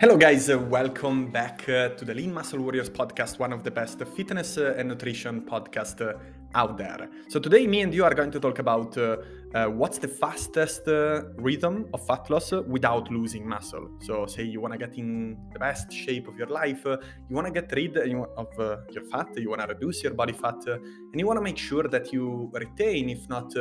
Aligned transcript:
Hello, 0.00 0.16
guys. 0.16 0.48
Uh, 0.48 0.58
welcome 0.58 1.30
back 1.30 1.68
uh, 1.68 1.90
to 1.90 2.06
the 2.06 2.14
Lean 2.14 2.32
Muscle 2.32 2.58
Warriors 2.58 2.88
podcast, 2.88 3.38
one 3.38 3.52
of 3.52 3.62
the 3.64 3.70
best 3.70 4.02
fitness 4.16 4.56
uh, 4.56 4.72
and 4.78 4.88
nutrition 4.88 5.42
podcasts 5.42 6.00
uh, 6.00 6.18
out 6.54 6.78
there. 6.78 7.10
So, 7.28 7.38
today, 7.38 7.66
me 7.66 7.82
and 7.82 7.92
you 7.92 8.02
are 8.04 8.14
going 8.14 8.30
to 8.30 8.40
talk 8.40 8.60
about 8.60 8.96
uh, 8.96 9.18
uh, 9.54 9.66
what's 9.66 9.98
the 9.98 10.08
fastest 10.08 10.88
uh, 10.88 11.24
rhythm 11.36 11.90
of 11.92 12.06
fat 12.06 12.30
loss 12.30 12.50
without 12.50 13.10
losing 13.10 13.46
muscle. 13.46 13.90
So, 14.00 14.24
say 14.24 14.44
you 14.44 14.62
want 14.62 14.72
to 14.72 14.78
get 14.78 14.96
in 14.96 15.36
the 15.52 15.58
best 15.58 15.92
shape 15.92 16.28
of 16.28 16.38
your 16.38 16.48
life, 16.48 16.82
you 16.86 17.36
want 17.36 17.48
to 17.48 17.52
get 17.52 17.70
rid 17.72 17.98
of 17.98 18.48
your 18.56 19.04
fat, 19.12 19.28
you 19.36 19.50
want 19.50 19.60
to 19.60 19.66
reduce 19.66 20.02
your 20.02 20.14
body 20.14 20.32
fat, 20.32 20.66
and 20.66 21.20
you 21.20 21.26
want 21.26 21.36
to 21.36 21.42
make 21.42 21.58
sure 21.58 21.86
that 21.88 22.10
you 22.10 22.50
retain, 22.54 23.10
if 23.10 23.28
not 23.28 23.52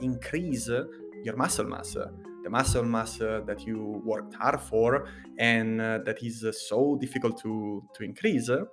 increase, 0.00 0.68
your 1.22 1.36
muscle 1.36 1.66
mass 1.66 1.96
the 2.46 2.50
muscle 2.50 2.84
mass 2.84 3.20
uh, 3.20 3.40
that 3.44 3.66
you 3.66 4.00
worked 4.04 4.34
hard 4.34 4.60
for 4.60 5.08
and 5.36 5.80
uh, 5.80 5.98
that 6.06 6.22
is 6.22 6.44
uh, 6.44 6.52
so 6.52 6.96
difficult 7.00 7.36
to, 7.42 7.82
to 7.92 8.04
increase. 8.04 8.48
Of 8.48 8.68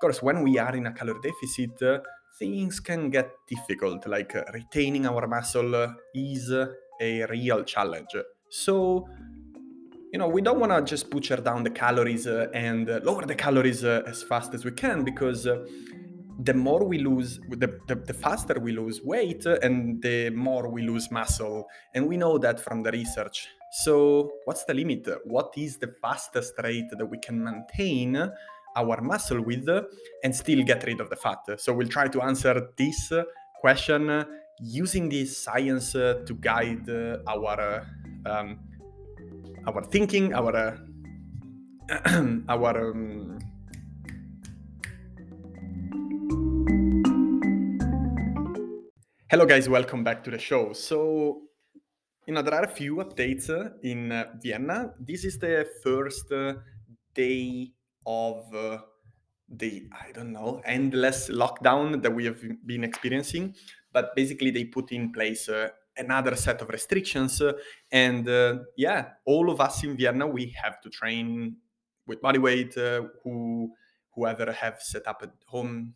course, 0.00 0.22
when 0.22 0.42
we 0.44 0.58
are 0.58 0.76
in 0.76 0.86
a 0.86 0.92
calorie 0.92 1.20
deficit, 1.20 1.82
uh, 1.82 1.98
things 2.38 2.78
can 2.78 3.10
get 3.10 3.28
difficult, 3.48 4.06
like 4.06 4.36
uh, 4.36 4.44
retaining 4.54 5.06
our 5.06 5.26
muscle 5.26 5.74
is 6.14 6.52
a 6.52 7.26
real 7.26 7.64
challenge. 7.64 8.14
So, 8.48 9.08
you 10.12 10.20
know, 10.20 10.28
we 10.28 10.40
don't 10.40 10.60
want 10.60 10.70
to 10.70 10.80
just 10.82 11.10
butcher 11.10 11.38
down 11.38 11.64
the 11.64 11.70
calories 11.70 12.28
uh, 12.28 12.46
and 12.54 12.86
lower 13.02 13.26
the 13.26 13.34
calories 13.34 13.82
as 13.82 14.22
fast 14.22 14.54
as 14.54 14.64
we 14.64 14.70
can 14.70 15.02
because 15.02 15.48
the 16.38 16.54
more 16.54 16.84
we 16.84 16.98
lose, 16.98 17.40
the, 17.48 17.78
the, 17.86 17.94
the, 17.94 18.12
faster 18.12 18.58
we 18.60 18.72
lose 18.72 19.00
weight 19.02 19.46
uh, 19.46 19.58
and 19.62 20.02
the 20.02 20.30
more 20.30 20.68
we 20.68 20.82
lose 20.82 21.10
muscle. 21.10 21.66
And 21.94 22.06
we 22.06 22.16
know 22.16 22.38
that 22.38 22.60
from 22.60 22.82
the 22.82 22.92
research. 22.92 23.48
So, 23.72 24.32
what's 24.44 24.64
the 24.64 24.74
limit? 24.74 25.08
What 25.24 25.54
is 25.56 25.78
the 25.78 25.94
fastest 26.02 26.54
rate 26.62 26.88
that 26.90 27.06
we 27.06 27.18
can 27.18 27.42
maintain 27.42 28.16
our 28.76 29.00
muscle 29.00 29.42
with 29.42 29.68
uh, 29.68 29.82
and 30.22 30.34
still 30.34 30.62
get 30.62 30.84
rid 30.84 31.00
of 31.00 31.10
the 31.10 31.16
fat? 31.16 31.38
So, 31.58 31.72
we'll 31.72 31.88
try 31.88 32.08
to 32.08 32.22
answer 32.22 32.68
this 32.76 33.12
uh, 33.12 33.24
question 33.60 34.24
using 34.60 35.08
this 35.08 35.42
science 35.42 35.92
to 35.92 36.38
guide 36.40 36.88
our 37.26 37.86
um, 38.24 38.58
our 39.66 39.82
thinking, 39.84 40.32
our 40.32 40.78
our 42.48 42.90
um, 42.90 43.35
Hello, 49.28 49.44
guys, 49.44 49.68
welcome 49.68 50.04
back 50.04 50.22
to 50.22 50.30
the 50.30 50.38
show. 50.38 50.72
So, 50.72 51.42
you 52.28 52.32
know, 52.32 52.42
there 52.42 52.54
are 52.54 52.62
a 52.62 52.68
few 52.68 52.98
updates 52.98 53.50
uh, 53.50 53.70
in 53.82 54.12
uh, 54.12 54.26
Vienna. 54.40 54.92
This 55.00 55.24
is 55.24 55.36
the 55.36 55.66
first 55.82 56.30
uh, 56.30 56.54
day 57.12 57.72
of 58.06 58.54
uh, 58.54 58.78
the, 59.48 59.88
I 59.90 60.12
don't 60.12 60.30
know, 60.30 60.62
endless 60.64 61.28
lockdown 61.28 62.00
that 62.04 62.14
we 62.14 62.24
have 62.26 62.40
been 62.66 62.84
experiencing. 62.84 63.56
But 63.92 64.14
basically, 64.14 64.52
they 64.52 64.66
put 64.66 64.92
in 64.92 65.10
place 65.10 65.48
uh, 65.48 65.70
another 65.96 66.36
set 66.36 66.62
of 66.62 66.68
restrictions. 66.68 67.42
Uh, 67.42 67.54
and 67.90 68.28
yeah, 68.76 69.08
all 69.24 69.50
of 69.50 69.60
us 69.60 69.82
in 69.82 69.96
Vienna, 69.96 70.28
we 70.28 70.54
have 70.62 70.80
to 70.82 70.88
train 70.88 71.56
with 72.06 72.20
body 72.20 72.38
weight, 72.38 72.74
who 73.24 73.72
whoever 74.14 74.52
have 74.52 74.80
set 74.80 75.04
up 75.08 75.18
at 75.24 75.32
home 75.46 75.94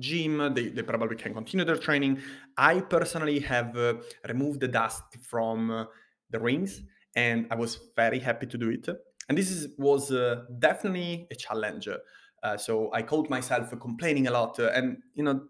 gym 0.00 0.54
they, 0.54 0.68
they 0.68 0.82
probably 0.82 1.16
can 1.16 1.34
continue 1.34 1.64
their 1.64 1.76
training. 1.76 2.20
I 2.56 2.80
personally 2.80 3.40
have 3.40 3.76
uh, 3.76 3.94
removed 4.28 4.60
the 4.60 4.68
dust 4.68 5.04
from 5.22 5.70
uh, 5.70 5.84
the 6.30 6.38
rings 6.38 6.82
and 7.16 7.46
i 7.50 7.54
was 7.54 7.80
very 7.96 8.18
happy 8.18 8.46
to 8.46 8.58
do 8.58 8.70
it. 8.70 8.88
And 9.28 9.36
this 9.36 9.50
is, 9.50 9.68
was 9.78 10.10
uh, 10.10 10.44
definitely 10.58 11.26
a 11.30 11.34
challenge. 11.34 11.88
Uh, 12.42 12.56
so 12.56 12.90
i 12.92 13.02
caught 13.02 13.28
myself 13.28 13.70
complaining 13.80 14.28
a 14.28 14.30
lot 14.30 14.60
uh, 14.60 14.70
and 14.72 14.98
you 15.14 15.24
know 15.24 15.42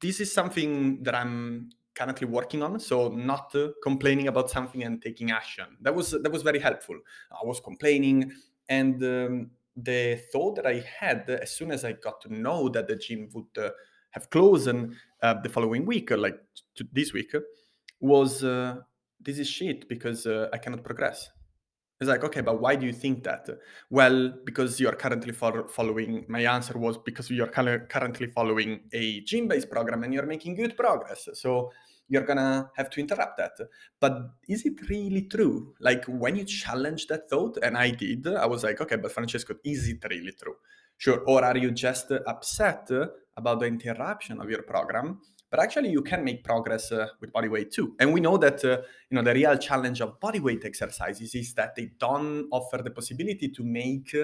this 0.00 0.20
is 0.20 0.32
something 0.32 1.02
that 1.02 1.14
i'm 1.14 1.70
currently 1.94 2.26
working 2.26 2.62
on 2.62 2.78
so 2.78 3.08
not 3.08 3.54
uh, 3.54 3.68
complaining 3.82 4.28
about 4.28 4.48
something 4.50 4.82
and 4.82 5.02
taking 5.02 5.30
action. 5.30 5.66
That 5.80 5.94
was 5.94 6.12
that 6.12 6.32
was 6.32 6.42
very 6.42 6.58
helpful. 6.58 6.98
I 7.30 7.44
was 7.44 7.60
complaining 7.60 8.32
and 8.68 9.02
um, 9.02 9.50
the 9.76 10.20
thought 10.32 10.56
that 10.56 10.66
I 10.66 10.84
had 10.98 11.28
as 11.28 11.50
soon 11.50 11.70
as 11.72 11.84
I 11.84 11.92
got 11.92 12.20
to 12.22 12.32
know 12.32 12.68
that 12.70 12.86
the 12.88 12.96
gym 12.96 13.28
would 13.34 13.52
uh, 13.58 13.70
have 14.10 14.30
closed 14.30 14.68
and 14.68 14.94
uh, 15.22 15.34
the 15.42 15.48
following 15.48 15.86
week, 15.86 16.10
or 16.10 16.18
like 16.18 16.38
this 16.92 17.12
week, 17.12 17.32
was 18.00 18.42
uh, 18.44 18.76
this 19.20 19.38
is 19.38 19.48
shit 19.48 19.88
because 19.88 20.26
uh, 20.26 20.48
I 20.52 20.58
cannot 20.58 20.84
progress. 20.84 21.28
It's 22.00 22.08
like, 22.08 22.24
okay, 22.24 22.40
but 22.40 22.62
why 22.62 22.76
do 22.76 22.86
you 22.86 22.94
think 22.94 23.24
that? 23.24 23.46
Well, 23.90 24.32
because 24.44 24.80
you 24.80 24.88
are 24.88 24.94
currently 24.94 25.32
fo- 25.32 25.68
following, 25.68 26.24
my 26.28 26.40
answer 26.40 26.78
was 26.78 26.96
because 26.96 27.28
you 27.28 27.44
are 27.44 27.48
currently 27.48 28.26
following 28.28 28.80
a 28.94 29.20
gym 29.20 29.48
based 29.48 29.70
program 29.70 30.02
and 30.02 30.14
you're 30.14 30.24
making 30.24 30.54
good 30.54 30.78
progress. 30.78 31.28
So 31.34 31.70
you're 32.08 32.24
gonna 32.24 32.70
have 32.76 32.88
to 32.90 33.00
interrupt 33.00 33.36
that. 33.36 33.52
But 34.00 34.30
is 34.48 34.64
it 34.64 34.88
really 34.88 35.22
true? 35.22 35.74
Like 35.78 36.06
when 36.06 36.36
you 36.36 36.44
challenge 36.44 37.06
that 37.08 37.28
thought, 37.28 37.58
and 37.62 37.76
I 37.76 37.90
did, 37.90 38.26
I 38.26 38.46
was 38.46 38.64
like, 38.64 38.80
okay, 38.80 38.96
but 38.96 39.12
Francesco, 39.12 39.54
is 39.62 39.86
it 39.86 40.02
really 40.08 40.32
true? 40.32 40.56
Sure. 40.96 41.20
Or 41.26 41.44
are 41.44 41.56
you 41.56 41.70
just 41.70 42.10
upset 42.26 42.90
about 43.40 43.60
the 43.60 43.66
interruption 43.66 44.40
of 44.40 44.48
your 44.48 44.62
program? 44.62 45.20
But 45.50 45.60
actually, 45.60 45.90
you 45.90 46.02
can 46.02 46.22
make 46.22 46.44
progress 46.44 46.92
uh, 46.92 47.08
with 47.20 47.32
body 47.32 47.48
weight 47.48 47.72
too. 47.72 47.96
And 47.98 48.14
we 48.14 48.20
know 48.20 48.36
that 48.36 48.64
uh, 48.64 48.82
you 49.10 49.16
know 49.16 49.22
the 49.22 49.34
real 49.34 49.56
challenge 49.58 50.00
of 50.00 50.20
body 50.20 50.38
weight 50.38 50.64
exercises 50.64 51.34
is 51.34 51.54
that 51.54 51.74
they 51.74 51.90
don't 51.98 52.46
offer 52.52 52.78
the 52.78 52.90
possibility 52.90 53.48
to 53.48 53.64
make 53.64 54.14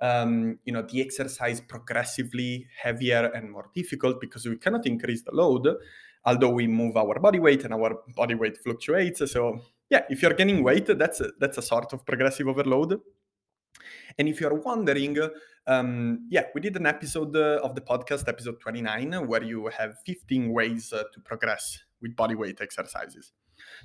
um, 0.00 0.58
you 0.64 0.72
know 0.72 0.82
the 0.82 1.00
exercise 1.00 1.60
progressively 1.60 2.66
heavier 2.82 3.32
and 3.34 3.50
more 3.50 3.68
difficult 3.74 4.20
because 4.20 4.46
we 4.46 4.56
cannot 4.56 4.86
increase 4.86 5.22
the 5.22 5.34
load 5.34 5.66
although 6.24 6.50
we 6.50 6.66
move 6.66 6.96
our 6.96 7.18
body 7.18 7.38
weight 7.38 7.64
and 7.64 7.74
our 7.74 8.02
body 8.14 8.34
weight 8.34 8.58
fluctuates. 8.58 9.30
So 9.32 9.60
yeah, 9.88 10.04
if 10.08 10.22
you're 10.22 10.34
gaining 10.34 10.62
weight, 10.62 10.86
that's 10.86 11.20
a, 11.20 11.30
that's 11.38 11.58
a 11.58 11.62
sort 11.62 11.92
of 11.92 12.04
progressive 12.04 12.46
overload. 12.46 13.00
And 14.18 14.28
if 14.28 14.40
you're 14.40 14.54
wondering, 14.54 15.18
um, 15.66 16.26
yeah, 16.30 16.44
we 16.54 16.60
did 16.60 16.76
an 16.76 16.86
episode 16.86 17.34
uh, 17.36 17.60
of 17.62 17.74
the 17.74 17.80
podcast, 17.80 18.28
episode 18.28 18.60
29, 18.60 19.26
where 19.26 19.42
you 19.42 19.68
have 19.68 19.96
15 20.06 20.52
ways 20.52 20.92
uh, 20.92 21.04
to 21.12 21.20
progress 21.20 21.78
with 22.00 22.16
body 22.16 22.34
weight 22.34 22.60
exercises. 22.60 23.32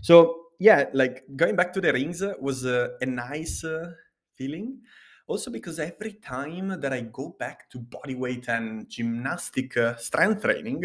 So 0.01 0.45
yeah, 0.59 0.85
like 0.93 1.23
going 1.35 1.55
back 1.55 1.73
to 1.73 1.81
the 1.81 1.91
rings 1.91 2.23
was 2.39 2.65
uh, 2.65 2.89
a 3.01 3.05
nice 3.05 3.63
uh, 3.63 3.91
feeling. 4.33 4.79
Also 5.27 5.49
because 5.49 5.79
every 5.79 6.13
time 6.13 6.79
that 6.79 6.93
I 6.93 7.01
go 7.01 7.35
back 7.39 7.69
to 7.71 7.79
body 7.79 8.15
weight 8.15 8.47
and 8.47 8.87
gymnastic 8.87 9.75
uh, 9.75 9.95
strength 9.97 10.43
training, 10.43 10.83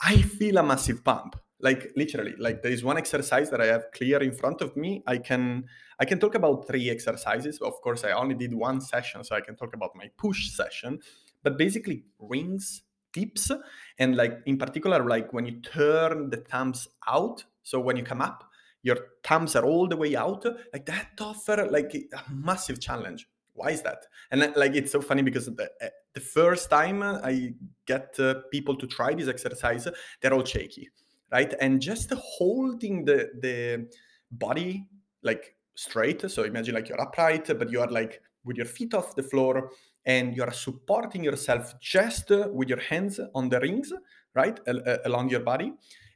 I 0.00 0.22
feel 0.22 0.58
a 0.58 0.62
massive 0.62 1.02
pump. 1.02 1.36
Like 1.62 1.92
literally, 1.96 2.34
like 2.38 2.62
there 2.62 2.72
is 2.72 2.82
one 2.82 2.96
exercise 2.96 3.50
that 3.50 3.60
I 3.60 3.66
have 3.66 3.90
clear 3.92 4.22
in 4.22 4.32
front 4.32 4.62
of 4.62 4.76
me. 4.76 5.02
I 5.06 5.18
can 5.18 5.64
I 6.00 6.06
can 6.06 6.18
talk 6.18 6.34
about 6.34 6.66
three 6.66 6.88
exercises. 6.90 7.60
Of 7.60 7.80
course, 7.82 8.04
I 8.04 8.12
only 8.12 8.34
did 8.34 8.54
one 8.54 8.80
session, 8.80 9.22
so 9.22 9.36
I 9.36 9.42
can 9.42 9.54
talk 9.54 9.74
about 9.74 9.94
my 9.94 10.10
push 10.16 10.50
session. 10.50 10.98
But 11.42 11.58
basically, 11.58 12.04
rings, 12.18 12.82
dips, 13.12 13.50
and 13.98 14.16
like 14.16 14.38
in 14.46 14.56
particular, 14.56 15.04
like 15.04 15.32
when 15.32 15.46
you 15.46 15.60
turn 15.60 16.30
the 16.30 16.38
thumbs 16.38 16.88
out. 17.06 17.44
So 17.62 17.78
when 17.78 17.96
you 17.96 18.02
come 18.02 18.22
up, 18.22 18.44
your 18.82 18.96
thumbs 19.22 19.54
are 19.56 19.64
all 19.64 19.86
the 19.86 19.96
way 19.96 20.16
out. 20.16 20.44
Like 20.72 20.86
that 20.86 21.10
offer 21.20 21.68
like 21.70 21.94
a 21.94 22.22
massive 22.32 22.80
challenge 22.80 23.28
why 23.54 23.70
is 23.70 23.82
that 23.82 24.06
and 24.30 24.52
like 24.56 24.74
it's 24.74 24.92
so 24.92 25.00
funny 25.00 25.22
because 25.22 25.46
the, 25.46 25.70
eh, 25.80 25.88
the 26.14 26.20
first 26.20 26.70
time 26.70 27.02
i 27.02 27.52
get 27.84 28.14
uh, 28.18 28.34
people 28.50 28.74
to 28.74 28.86
try 28.86 29.12
this 29.12 29.28
exercise 29.28 29.86
they're 30.20 30.32
all 30.32 30.44
shaky 30.44 30.88
right 31.32 31.54
and 31.60 31.80
just 31.80 32.12
holding 32.14 33.04
the 33.04 33.28
the 33.40 33.86
body 34.30 34.86
like 35.22 35.54
straight 35.74 36.30
so 36.30 36.44
imagine 36.44 36.74
like 36.74 36.88
you're 36.88 37.00
upright 37.00 37.46
but 37.58 37.70
you 37.70 37.80
are 37.80 37.90
like 37.90 38.20
with 38.44 38.56
your 38.56 38.66
feet 38.66 38.94
off 38.94 39.14
the 39.14 39.22
floor 39.22 39.70
and 40.06 40.34
you're 40.36 40.50
supporting 40.52 41.22
yourself 41.22 41.74
just 41.80 42.30
uh, 42.30 42.48
with 42.52 42.68
your 42.68 42.80
hands 42.80 43.20
on 43.34 43.48
the 43.48 43.60
rings 43.60 43.92
right 44.34 44.60
uh, 44.66 44.96
along 45.04 45.28
your 45.28 45.40
body 45.40 45.72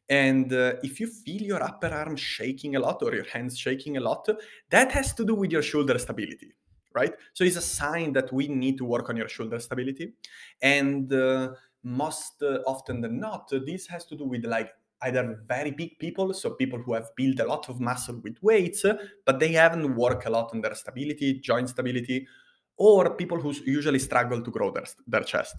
and 0.09 0.53
uh, 0.53 0.75
if 0.83 1.01
you 1.01 1.06
feel 1.06 1.43
your 1.43 1.62
upper 1.62 1.89
arm 1.89 2.17
shaking 2.17 2.77
a 2.77 2.81
lot 2.81 3.03
or 3.03 3.15
your 3.15 3.25
hands 3.25 3.59
shaking 3.59 3.97
a 3.97 4.01
lot 4.01 4.29
that 4.71 4.93
has 4.93 5.15
to 5.15 5.25
do 5.25 5.35
with 5.35 5.51
your 5.51 5.62
shoulder 5.62 5.99
stability 5.99 6.53
right? 6.95 7.12
So 7.33 7.45
it's 7.45 7.56
a 7.56 7.61
sign 7.61 8.12
that 8.12 8.33
we 8.33 8.49
need 8.49 8.79
to 8.79 8.85
work 8.85 9.11
on 9.11 9.17
your 9.17 9.29
shoulder 9.29 9.59
stability. 9.59 10.15
And 10.62 11.12
uh, 11.12 11.51
most 11.83 12.43
uh, 12.43 12.61
often 12.67 13.01
than 13.01 13.19
not, 13.21 13.51
this 13.67 13.87
has 13.89 14.05
to 14.06 14.17
do 14.17 14.25
with 14.25 14.45
like 14.47 14.71
either 15.05 15.41
very 15.47 15.71
big 15.71 15.99
people, 15.99 16.33
so 16.35 16.51
people 16.51 16.79
who 16.81 16.95
have 16.95 17.09
built 17.17 17.41
a 17.41 17.45
lot 17.45 17.69
of 17.69 17.81
muscle 17.81 18.21
with 18.23 18.37
weights, 18.43 18.85
but 19.25 19.39
they 19.39 19.53
haven't 19.53 19.95
worked 19.95 20.27
a 20.27 20.31
lot 20.31 20.51
on 20.53 20.61
their 20.61 20.75
stability, 20.75 21.41
joint 21.41 21.69
stability, 21.69 22.27
or 22.77 23.15
people 23.15 23.39
who 23.39 23.53
usually 23.65 23.99
struggle 23.99 24.43
to 24.43 24.51
grow 24.51 24.71
their, 24.71 24.87
their 25.06 25.23
chest. 25.23 25.56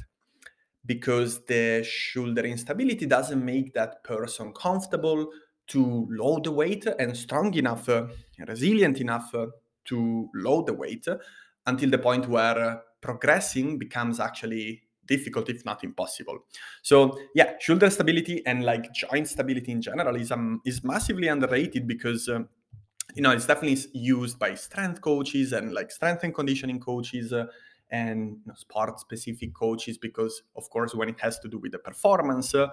Because 0.85 1.45
the 1.45 1.83
shoulder 1.83 2.43
instability 2.43 3.05
doesn't 3.05 3.43
make 3.43 3.73
that 3.73 4.03
person 4.03 4.53
comfortable 4.53 5.31
to 5.67 6.07
load 6.11 6.43
the 6.43 6.51
weight 6.51 6.85
and 6.99 7.17
strong 7.17 7.53
enough, 7.55 7.89
uh, 7.89 8.07
resilient 8.47 8.99
enough 8.99 9.33
uh, 9.33 9.47
to 9.85 10.29
load 10.35 10.67
the 10.67 10.73
weight 10.73 11.07
until 11.65 11.89
the 11.89 11.97
point 11.97 12.27
where 12.27 12.81
progressing 13.01 13.79
becomes 13.79 14.19
actually 14.19 14.81
difficult 15.07 15.49
if 15.49 15.65
not 15.65 15.83
impossible. 15.83 16.39
So 16.81 17.17
yeah 17.33 17.53
shoulder 17.59 17.89
stability 17.89 18.45
and 18.45 18.63
like 18.63 18.93
joint 18.93 19.27
stability 19.27 19.71
in 19.71 19.81
general 19.81 20.15
is 20.15 20.31
um, 20.31 20.61
is 20.65 20.83
massively 20.83 21.27
underrated 21.27 21.87
because 21.87 22.29
um, 22.29 22.49
you 23.15 23.21
know 23.21 23.31
it's 23.31 23.45
definitely 23.45 23.79
used 23.93 24.39
by 24.39 24.55
strength 24.55 25.01
coaches 25.01 25.53
and 25.53 25.73
like 25.73 25.91
strength 25.91 26.23
and 26.23 26.33
conditioning 26.33 26.79
coaches 26.79 27.33
uh, 27.33 27.45
and 27.91 28.31
you 28.31 28.41
know, 28.47 28.53
sport 28.55 28.99
specific 28.99 29.53
coaches 29.53 29.97
because 29.97 30.43
of 30.55 30.69
course 30.69 30.95
when 30.95 31.09
it 31.09 31.19
has 31.19 31.39
to 31.39 31.47
do 31.47 31.57
with 31.59 31.71
the 31.71 31.79
performance 31.79 32.55
uh, 32.55 32.67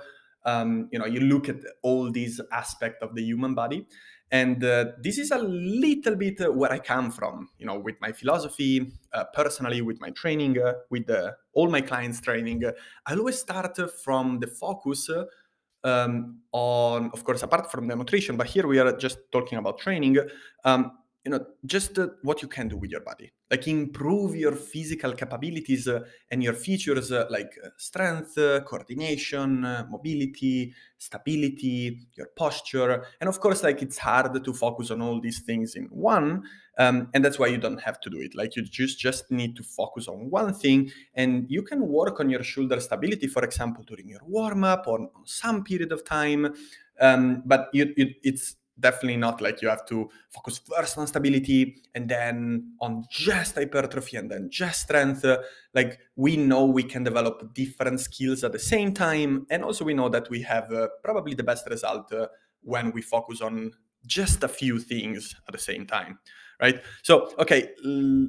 um, 0.44 0.88
you 0.90 0.98
know 0.98 1.06
you 1.06 1.20
look 1.20 1.48
at 1.48 1.56
all 1.82 2.10
these 2.10 2.40
aspects 2.50 3.02
of 3.02 3.14
the 3.14 3.22
human 3.22 3.54
body 3.54 3.86
and 4.32 4.64
uh, 4.64 4.86
this 4.98 5.18
is 5.18 5.30
a 5.30 5.38
little 5.38 6.16
bit 6.16 6.40
uh, 6.40 6.50
where 6.50 6.72
i 6.72 6.78
come 6.78 7.10
from 7.10 7.50
you 7.58 7.66
know 7.66 7.78
with 7.78 8.00
my 8.00 8.10
philosophy 8.10 8.90
uh, 9.12 9.24
personally 9.34 9.82
with 9.82 10.00
my 10.00 10.10
training 10.10 10.58
uh, 10.58 10.72
with 10.90 11.08
uh, 11.08 11.32
all 11.52 11.68
my 11.68 11.82
clients 11.82 12.18
training. 12.20 12.64
I 13.06 13.14
always 13.14 13.38
start 13.38 13.78
from 14.02 14.40
the 14.40 14.46
focus 14.46 15.10
um, 15.84 16.40
on 16.52 17.10
of 17.12 17.22
course 17.24 17.42
apart 17.42 17.70
from 17.70 17.86
the 17.86 17.94
nutrition 17.94 18.36
but 18.36 18.46
here 18.46 18.66
we 18.66 18.78
are 18.78 18.96
just 18.96 19.18
talking 19.30 19.58
about 19.58 19.78
training 19.78 20.16
um, 20.64 20.92
you 21.24 21.30
know 21.30 21.44
just 21.64 21.98
uh, 21.98 22.08
what 22.22 22.42
you 22.42 22.48
can 22.48 22.68
do 22.68 22.76
with 22.76 22.90
your 22.90 23.00
body. 23.00 23.32
Like 23.50 23.68
improve 23.68 24.34
your 24.34 24.52
physical 24.52 25.12
capabilities 25.12 25.86
uh, 25.86 26.00
and 26.30 26.42
your 26.42 26.54
features 26.54 27.12
uh, 27.12 27.26
like 27.30 27.52
uh, 27.64 27.68
strength 27.76 28.36
uh, 28.38 28.60
coordination 28.62 29.64
uh, 29.64 29.86
mobility 29.88 30.72
stability 30.98 32.06
your 32.14 32.28
posture. 32.36 33.04
And 33.20 33.28
of 33.28 33.38
course 33.40 33.62
like 33.62 33.82
it's 33.82 33.98
hard 33.98 34.42
to 34.42 34.52
focus 34.52 34.90
on 34.90 35.02
all 35.02 35.20
these 35.20 35.40
things 35.40 35.74
in 35.74 35.84
one 35.86 36.44
um, 36.78 37.08
and 37.12 37.24
that's 37.24 37.38
why 37.38 37.48
you 37.48 37.58
don't 37.58 37.80
have 37.82 38.00
to 38.00 38.10
do 38.10 38.18
it. 38.20 38.34
Like 38.34 38.56
you 38.56 38.62
just 38.62 38.98
just 38.98 39.30
need 39.30 39.56
to 39.56 39.62
focus 39.62 40.08
on 40.08 40.30
one 40.30 40.54
thing 40.54 40.90
and 41.14 41.46
you 41.48 41.62
can 41.62 41.86
work 41.86 42.20
on 42.20 42.30
your 42.30 42.42
shoulder 42.42 42.80
stability 42.80 43.26
for 43.26 43.44
example 43.44 43.84
during 43.86 44.08
your 44.08 44.20
warm 44.26 44.64
up 44.64 44.86
or 44.86 45.10
some 45.24 45.62
period 45.62 45.92
of 45.92 46.04
time. 46.04 46.54
Um, 47.00 47.42
but 47.44 47.68
you, 47.72 47.92
you, 47.96 48.14
it's 48.22 48.56
definitely 48.78 49.16
not 49.16 49.40
like 49.40 49.62
you 49.62 49.68
have 49.68 49.84
to 49.86 50.08
focus 50.30 50.58
first 50.58 50.98
on 50.98 51.06
stability 51.06 51.82
and 51.94 52.08
then 52.08 52.74
on 52.80 53.04
just 53.10 53.54
hypertrophy 53.54 54.16
and 54.16 54.30
then 54.30 54.48
just 54.50 54.82
strength. 54.82 55.24
Like 55.74 56.00
we 56.16 56.36
know 56.36 56.64
we 56.66 56.82
can 56.82 57.04
develop 57.04 57.52
different 57.54 58.00
skills 58.00 58.44
at 58.44 58.52
the 58.52 58.58
same 58.58 58.92
time 58.92 59.46
and 59.50 59.62
also 59.64 59.84
we 59.84 59.94
know 59.94 60.08
that 60.08 60.28
we 60.30 60.42
have 60.42 60.72
uh, 60.72 60.88
probably 61.04 61.34
the 61.34 61.44
best 61.44 61.68
result 61.68 62.12
uh, 62.12 62.28
when 62.62 62.92
we 62.92 63.02
focus 63.02 63.40
on 63.40 63.72
just 64.06 64.42
a 64.42 64.48
few 64.48 64.78
things 64.78 65.34
at 65.46 65.52
the 65.52 65.58
same 65.60 65.86
time 65.86 66.18
right? 66.60 66.80
So 67.02 67.32
okay 67.38 67.70
l- 67.84 68.28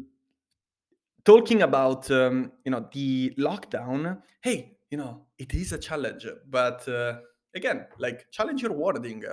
talking 1.26 1.62
about 1.62 2.10
um, 2.12 2.52
you 2.66 2.72
know 2.72 2.88
the 2.92 3.34
lockdown 3.38 4.22
hey 4.42 4.78
you 4.90 4.98
know 4.98 5.26
it 5.38 5.54
is 5.54 5.72
a 5.72 5.78
challenge 5.78 6.26
but 6.50 6.88
uh, 6.88 7.18
again 7.56 7.86
like 7.98 8.30
challenge 8.32 8.62
your 8.62 8.74
wording 8.74 9.24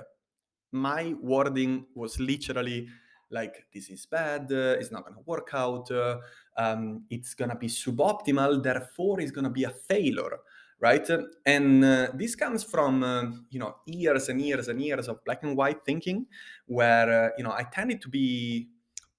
my 0.71 1.13
wording 1.21 1.85
was 1.95 2.19
literally 2.19 2.87
like 3.29 3.65
this 3.73 3.89
is 3.89 4.05
bad 4.05 4.51
uh, 4.51 4.75
it's 4.79 4.91
not 4.91 5.03
going 5.03 5.15
to 5.15 5.23
work 5.25 5.49
out 5.53 5.89
uh, 5.91 6.17
um, 6.57 7.03
it's 7.09 7.33
going 7.33 7.49
to 7.49 7.55
be 7.55 7.67
suboptimal 7.67 8.61
therefore 8.61 9.19
it's 9.19 9.31
going 9.31 9.45
to 9.45 9.49
be 9.49 9.63
a 9.63 9.69
failure 9.69 10.39
right? 10.81 11.07
And 11.45 11.85
uh, 11.85 12.07
this 12.13 12.35
comes 12.35 12.63
from 12.63 13.03
uh, 13.03 13.25
you 13.49 13.59
know 13.59 13.75
years 13.85 14.27
and 14.27 14.41
years 14.41 14.67
and 14.67 14.81
years 14.81 15.07
of 15.07 15.23
black 15.23 15.43
and 15.43 15.55
white 15.55 15.85
thinking 15.85 16.25
where 16.65 17.25
uh, 17.25 17.29
you 17.37 17.43
know 17.43 17.51
i 17.51 17.63
tended 17.63 18.01
to 18.01 18.09
be 18.09 18.67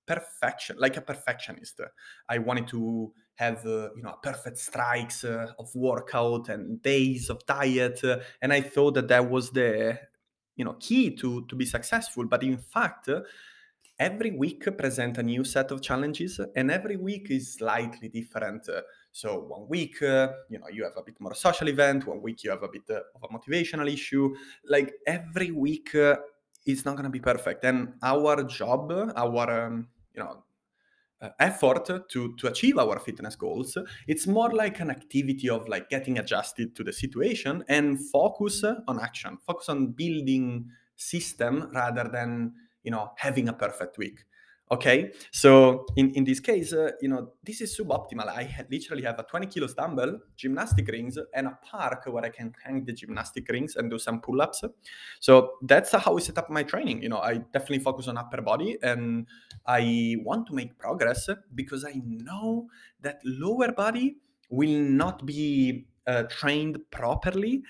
perfection 0.04 0.76
like 0.78 0.96
a 0.96 1.00
perfectionist. 1.00 1.80
I 2.28 2.38
wanted 2.38 2.66
to 2.68 3.12
have 3.36 3.64
uh, 3.64 3.90
you 3.96 4.02
know 4.02 4.16
perfect 4.22 4.58
strikes 4.58 5.24
of 5.24 5.74
workout 5.74 6.48
and 6.48 6.82
days 6.82 7.30
of 7.30 7.44
diet 7.46 8.02
and 8.42 8.52
i 8.52 8.60
thought 8.60 8.94
that 8.94 9.08
that 9.08 9.30
was 9.30 9.50
the 9.52 9.98
you 10.56 10.64
know 10.64 10.74
key 10.78 11.14
to 11.14 11.44
to 11.46 11.56
be 11.56 11.64
successful 11.64 12.24
but 12.26 12.42
in 12.42 12.58
fact 12.58 13.08
every 13.98 14.32
week 14.32 14.64
present 14.76 15.18
a 15.18 15.22
new 15.22 15.44
set 15.44 15.70
of 15.70 15.80
challenges 15.80 16.40
and 16.56 16.70
every 16.70 16.96
week 16.96 17.30
is 17.30 17.54
slightly 17.54 18.08
different. 18.08 18.68
So 19.12 19.28
one 19.40 19.68
week 19.68 20.02
uh, 20.02 20.28
you 20.48 20.58
know 20.58 20.68
you 20.72 20.82
have 20.84 20.96
a 20.96 21.02
bit 21.02 21.20
more 21.20 21.34
social 21.34 21.68
event 21.68 22.06
one 22.06 22.20
week 22.20 22.42
you 22.44 22.50
have 22.50 22.62
a 22.62 22.68
bit 22.68 22.82
uh, 22.90 23.00
of 23.14 23.22
a 23.22 23.28
motivational 23.28 23.92
issue. 23.92 24.34
Like 24.64 24.92
every 25.06 25.50
week 25.50 25.94
uh, 25.94 26.16
is 26.66 26.84
not 26.84 26.92
going 26.96 27.04
to 27.04 27.10
be 27.10 27.20
perfect 27.20 27.64
and 27.64 27.94
our 28.02 28.44
job 28.44 28.92
our 29.16 29.66
um, 29.66 29.88
you 30.14 30.22
know 30.22 30.42
uh, 31.22 31.30
effort 31.38 32.08
to 32.08 32.34
to 32.36 32.48
achieve 32.48 32.78
our 32.78 32.98
fitness 32.98 33.36
goals. 33.36 33.78
It's 34.08 34.26
more 34.26 34.50
like 34.50 34.80
an 34.80 34.90
activity 34.90 35.48
of 35.48 35.68
like 35.68 35.88
getting 35.88 36.18
adjusted 36.18 36.74
to 36.76 36.84
the 36.84 36.92
situation 36.92 37.64
and 37.68 37.98
focus 38.10 38.64
on 38.64 39.00
action. 39.00 39.38
Focus 39.46 39.68
on 39.68 39.92
building 39.92 40.68
system 40.96 41.70
rather 41.72 42.08
than 42.12 42.52
you 42.82 42.90
know 42.90 43.12
having 43.16 43.48
a 43.48 43.52
perfect 43.52 43.98
week 43.98 44.24
okay 44.72 45.12
so 45.30 45.84
in, 45.96 46.10
in 46.14 46.24
this 46.24 46.40
case 46.40 46.72
uh, 46.72 46.90
you 47.02 47.08
know 47.08 47.28
this 47.44 47.60
is 47.60 47.76
suboptimal. 47.78 48.26
I 48.26 48.64
literally 48.70 49.02
have 49.02 49.18
a 49.18 49.22
20 49.24 49.46
kilos 49.46 49.74
dumbbell 49.74 50.18
gymnastic 50.36 50.88
rings 50.88 51.18
and 51.34 51.46
a 51.46 51.58
park 51.62 52.04
where 52.06 52.24
i 52.24 52.30
can 52.30 52.54
hang 52.64 52.84
the 52.84 52.92
gymnastic 52.92 53.48
rings 53.50 53.76
and 53.76 53.90
do 53.90 53.98
some 53.98 54.20
pull-ups. 54.20 54.64
So 55.20 55.52
that's 55.62 55.92
how 55.92 56.16
i 56.16 56.20
set 56.20 56.38
up 56.38 56.48
my 56.48 56.62
training. 56.62 57.02
You 57.02 57.10
know 57.10 57.18
i 57.18 57.34
definitely 57.52 57.80
focus 57.80 58.08
on 58.08 58.16
upper 58.16 58.40
body 58.40 58.78
and 58.82 59.26
i 59.66 60.16
want 60.24 60.46
to 60.46 60.54
make 60.54 60.78
progress 60.78 61.28
because 61.54 61.84
i 61.84 62.00
know 62.04 62.68
that 63.02 63.20
lower 63.24 63.72
body 63.72 64.16
will 64.48 64.80
not 64.80 65.26
be 65.26 65.86
uh, 66.06 66.22
trained 66.24 66.78
properly 66.90 67.62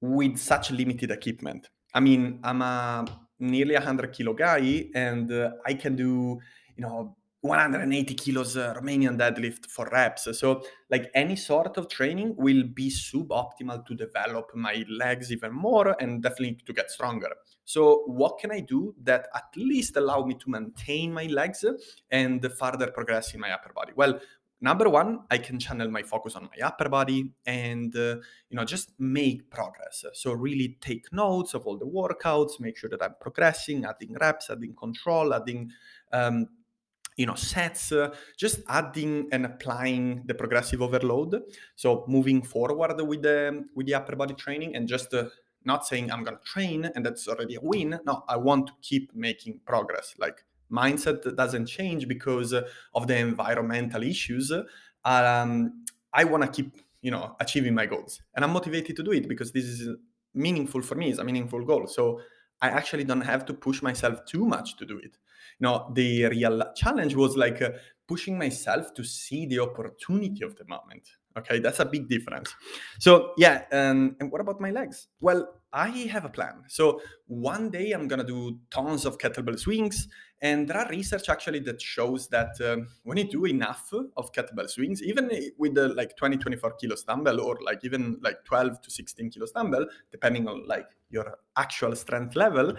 with 0.00 0.38
such 0.38 0.70
limited 0.70 1.10
equipment. 1.10 1.68
I 1.94 2.00
mean 2.00 2.38
i'm 2.44 2.62
a 2.62 3.06
nearly 3.40 3.74
100 3.74 4.12
kilo 4.12 4.34
guy 4.34 4.88
and 4.94 5.30
uh, 5.30 5.50
I 5.64 5.74
can 5.74 5.96
do, 5.96 6.40
you 6.76 6.82
know, 6.82 7.16
180 7.40 8.14
kilos 8.14 8.56
uh, 8.56 8.74
Romanian 8.74 9.16
deadlift 9.16 9.66
for 9.70 9.88
reps. 9.92 10.28
So, 10.36 10.62
like 10.90 11.08
any 11.14 11.36
sort 11.36 11.76
of 11.76 11.88
training 11.88 12.34
will 12.36 12.64
be 12.64 12.90
suboptimal 12.90 13.86
to 13.86 13.94
develop 13.94 14.50
my 14.56 14.84
legs 14.90 15.30
even 15.30 15.52
more 15.52 15.94
and 16.00 16.20
definitely 16.20 16.58
to 16.66 16.72
get 16.72 16.90
stronger. 16.90 17.30
So, 17.64 18.02
what 18.06 18.38
can 18.40 18.50
I 18.50 18.60
do 18.60 18.94
that 19.04 19.28
at 19.34 19.44
least 19.54 19.96
allow 19.96 20.24
me 20.24 20.34
to 20.34 20.50
maintain 20.50 21.12
my 21.12 21.26
legs 21.26 21.64
and 22.10 22.44
further 22.58 22.90
progress 22.90 23.34
in 23.34 23.40
my 23.40 23.52
upper 23.52 23.72
body? 23.72 23.92
Well, 23.94 24.18
number 24.60 24.88
one 24.88 25.20
i 25.30 25.38
can 25.38 25.58
channel 25.58 25.88
my 25.88 26.02
focus 26.02 26.34
on 26.34 26.44
my 26.44 26.66
upper 26.66 26.88
body 26.88 27.32
and 27.46 27.94
uh, 27.96 28.16
you 28.50 28.56
know 28.56 28.64
just 28.64 28.92
make 28.98 29.50
progress. 29.50 30.04
So 30.14 30.32
really 30.32 30.76
take 30.80 31.12
notes 31.12 31.54
of 31.54 31.66
all 31.66 31.78
the 31.78 31.86
workouts 31.86 32.60
make 32.60 32.76
sure 32.76 32.90
that 32.90 33.02
i'm 33.02 33.14
progressing 33.20 33.84
adding 33.84 34.14
reps 34.20 34.50
adding 34.50 34.74
control 34.74 35.34
adding 35.34 35.70
um, 36.12 36.48
you 37.18 37.26
know 37.26 37.34
sets 37.34 37.92
uh, 37.92 38.14
just 38.36 38.60
adding 38.68 39.28
and 39.32 39.44
applying 39.44 40.22
the 40.24 40.34
progressive 40.34 40.80
overload. 40.80 41.42
So 41.74 42.04
moving 42.08 42.40
forward 42.42 42.96
with 43.06 43.22
the 43.22 43.64
with 43.74 43.86
the 43.86 43.94
upper 43.94 44.16
body 44.16 44.34
training 44.34 44.74
and 44.76 44.88
just 44.88 45.12
uh, 45.12 45.24
not 45.64 45.86
saying 45.86 46.10
i'm 46.10 46.24
going 46.24 46.38
to 46.38 46.44
train 46.44 46.90
and 46.94 47.04
that's 47.04 47.28
already 47.28 47.56
a 47.56 47.60
win. 47.60 47.98
No 48.06 48.24
i 48.28 48.36
want 48.36 48.68
to 48.68 48.72
keep 48.80 49.14
making 49.14 49.60
progress 49.66 50.14
like 50.18 50.44
mindset 50.70 51.36
doesn't 51.36 51.66
change 51.66 52.06
because 52.06 52.52
of 52.52 53.06
the 53.06 53.16
environmental 53.16 54.02
issues 54.02 54.52
um, 55.04 55.84
i 56.12 56.24
want 56.24 56.42
to 56.42 56.48
keep 56.50 56.76
you 57.02 57.10
know 57.10 57.36
achieving 57.40 57.74
my 57.74 57.86
goals. 57.86 58.22
And 58.34 58.44
i'm 58.44 58.52
motivated 58.52 58.96
to 58.96 59.02
do 59.02 59.12
it 59.12 59.28
because 59.28 59.52
this 59.52 59.64
is 59.64 59.96
meaningful 60.34 60.82
for 60.82 60.94
me 60.94 61.10
it's 61.10 61.18
a 61.18 61.24
meaningful 61.24 61.64
goal. 61.64 61.86
So 61.86 62.20
i 62.60 62.68
actually 62.68 63.04
don't 63.04 63.20
have 63.20 63.44
to 63.46 63.54
push 63.54 63.82
myself 63.82 64.24
too 64.24 64.44
much 64.44 64.76
to 64.76 64.86
do 64.86 64.98
it. 64.98 65.16
You 65.58 65.64
know 65.66 65.90
the 65.94 66.26
real 66.26 66.62
challenge 66.74 67.14
was 67.14 67.36
like 67.36 67.62
uh, 67.62 67.70
pushing 68.06 68.38
myself 68.38 68.94
to 68.94 69.04
see 69.04 69.46
the 69.46 69.60
opportunity 69.60 70.44
of 70.44 70.56
the 70.56 70.64
moment 70.66 71.08
okay 71.38 71.58
that's 71.58 71.80
a 71.80 71.84
big 71.84 72.08
difference. 72.08 72.54
So 72.98 73.32
yeah 73.36 73.64
um, 73.72 74.16
and 74.20 74.30
what 74.30 74.40
about 74.40 74.60
my 74.60 74.70
legs? 74.70 75.08
Well 75.20 75.48
i 75.72 75.88
have 75.88 76.24
a 76.24 76.30
plan. 76.30 76.64
So 76.68 77.00
one 77.26 77.70
day 77.70 77.92
i'm 77.92 78.08
gonna 78.08 78.24
do 78.24 78.58
tons 78.70 79.04
of 79.04 79.18
kettlebell 79.18 79.58
swings 79.58 80.08
and 80.40 80.68
there 80.68 80.76
are 80.76 80.88
research 80.88 81.28
actually 81.28 81.58
that 81.60 81.82
shows 81.82 82.28
that 82.28 82.60
um, 82.60 82.88
when 83.02 83.18
you 83.18 83.24
do 83.24 83.44
enough 83.44 83.90
of 84.16 84.32
kettlebell 84.32 84.70
swings, 84.70 85.02
even 85.02 85.30
with 85.58 85.74
the 85.74 85.88
like 85.88 86.16
20, 86.16 86.36
24 86.36 86.74
kilos 86.74 87.02
dumbbell 87.02 87.40
or 87.40 87.58
like 87.64 87.80
even 87.82 88.18
like 88.22 88.44
12 88.44 88.80
to 88.82 88.90
16 88.90 89.30
kilos 89.30 89.50
dumbbell, 89.50 89.86
depending 90.12 90.46
on 90.46 90.64
like 90.66 90.86
your 91.10 91.38
actual 91.56 91.96
strength 91.96 92.36
level, 92.36 92.74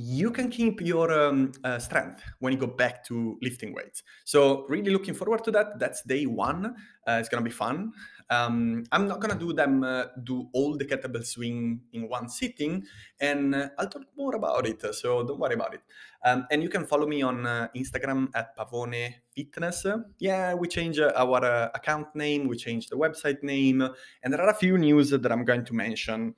you 0.00 0.30
can 0.30 0.48
keep 0.48 0.80
your 0.80 1.10
um, 1.12 1.50
uh, 1.64 1.76
strength 1.76 2.22
when 2.38 2.52
you 2.52 2.58
go 2.58 2.68
back 2.68 3.04
to 3.04 3.36
lifting 3.42 3.74
weights. 3.74 4.04
So 4.24 4.64
really 4.68 4.92
looking 4.92 5.12
forward 5.12 5.42
to 5.42 5.50
that. 5.50 5.80
That's 5.80 6.02
day 6.02 6.24
one. 6.24 6.66
Uh, 7.04 7.18
it's 7.18 7.28
gonna 7.28 7.42
be 7.42 7.50
fun. 7.50 7.92
Um, 8.30 8.84
I'm 8.92 9.08
not 9.08 9.18
gonna 9.20 9.38
do 9.38 9.52
them 9.52 9.82
uh, 9.82 10.04
do 10.22 10.48
all 10.52 10.76
the 10.76 10.84
kettlebell 10.84 11.26
swing 11.26 11.80
in 11.92 12.08
one 12.08 12.28
sitting, 12.28 12.84
and 13.18 13.52
uh, 13.56 13.70
I'll 13.76 13.88
talk 13.88 14.04
more 14.16 14.36
about 14.36 14.68
it. 14.68 14.82
So 14.94 15.26
don't 15.26 15.40
worry 15.40 15.54
about 15.54 15.74
it. 15.74 15.80
Um, 16.24 16.46
and 16.52 16.62
you 16.62 16.68
can 16.68 16.86
follow 16.86 17.06
me 17.06 17.22
on 17.22 17.44
uh, 17.44 17.66
Instagram 17.74 18.28
at 18.36 18.56
Pavone 18.56 19.14
Fitness. 19.34 19.84
Yeah, 20.20 20.54
we 20.54 20.68
changed 20.68 21.00
uh, 21.00 21.12
our 21.16 21.72
account 21.74 22.14
name, 22.14 22.46
we 22.46 22.56
changed 22.56 22.90
the 22.90 22.96
website 22.96 23.42
name, 23.42 23.82
and 24.22 24.32
there 24.32 24.42
are 24.42 24.50
a 24.50 24.54
few 24.54 24.78
news 24.78 25.10
that 25.10 25.32
I'm 25.32 25.44
going 25.44 25.64
to 25.64 25.74
mention. 25.74 26.36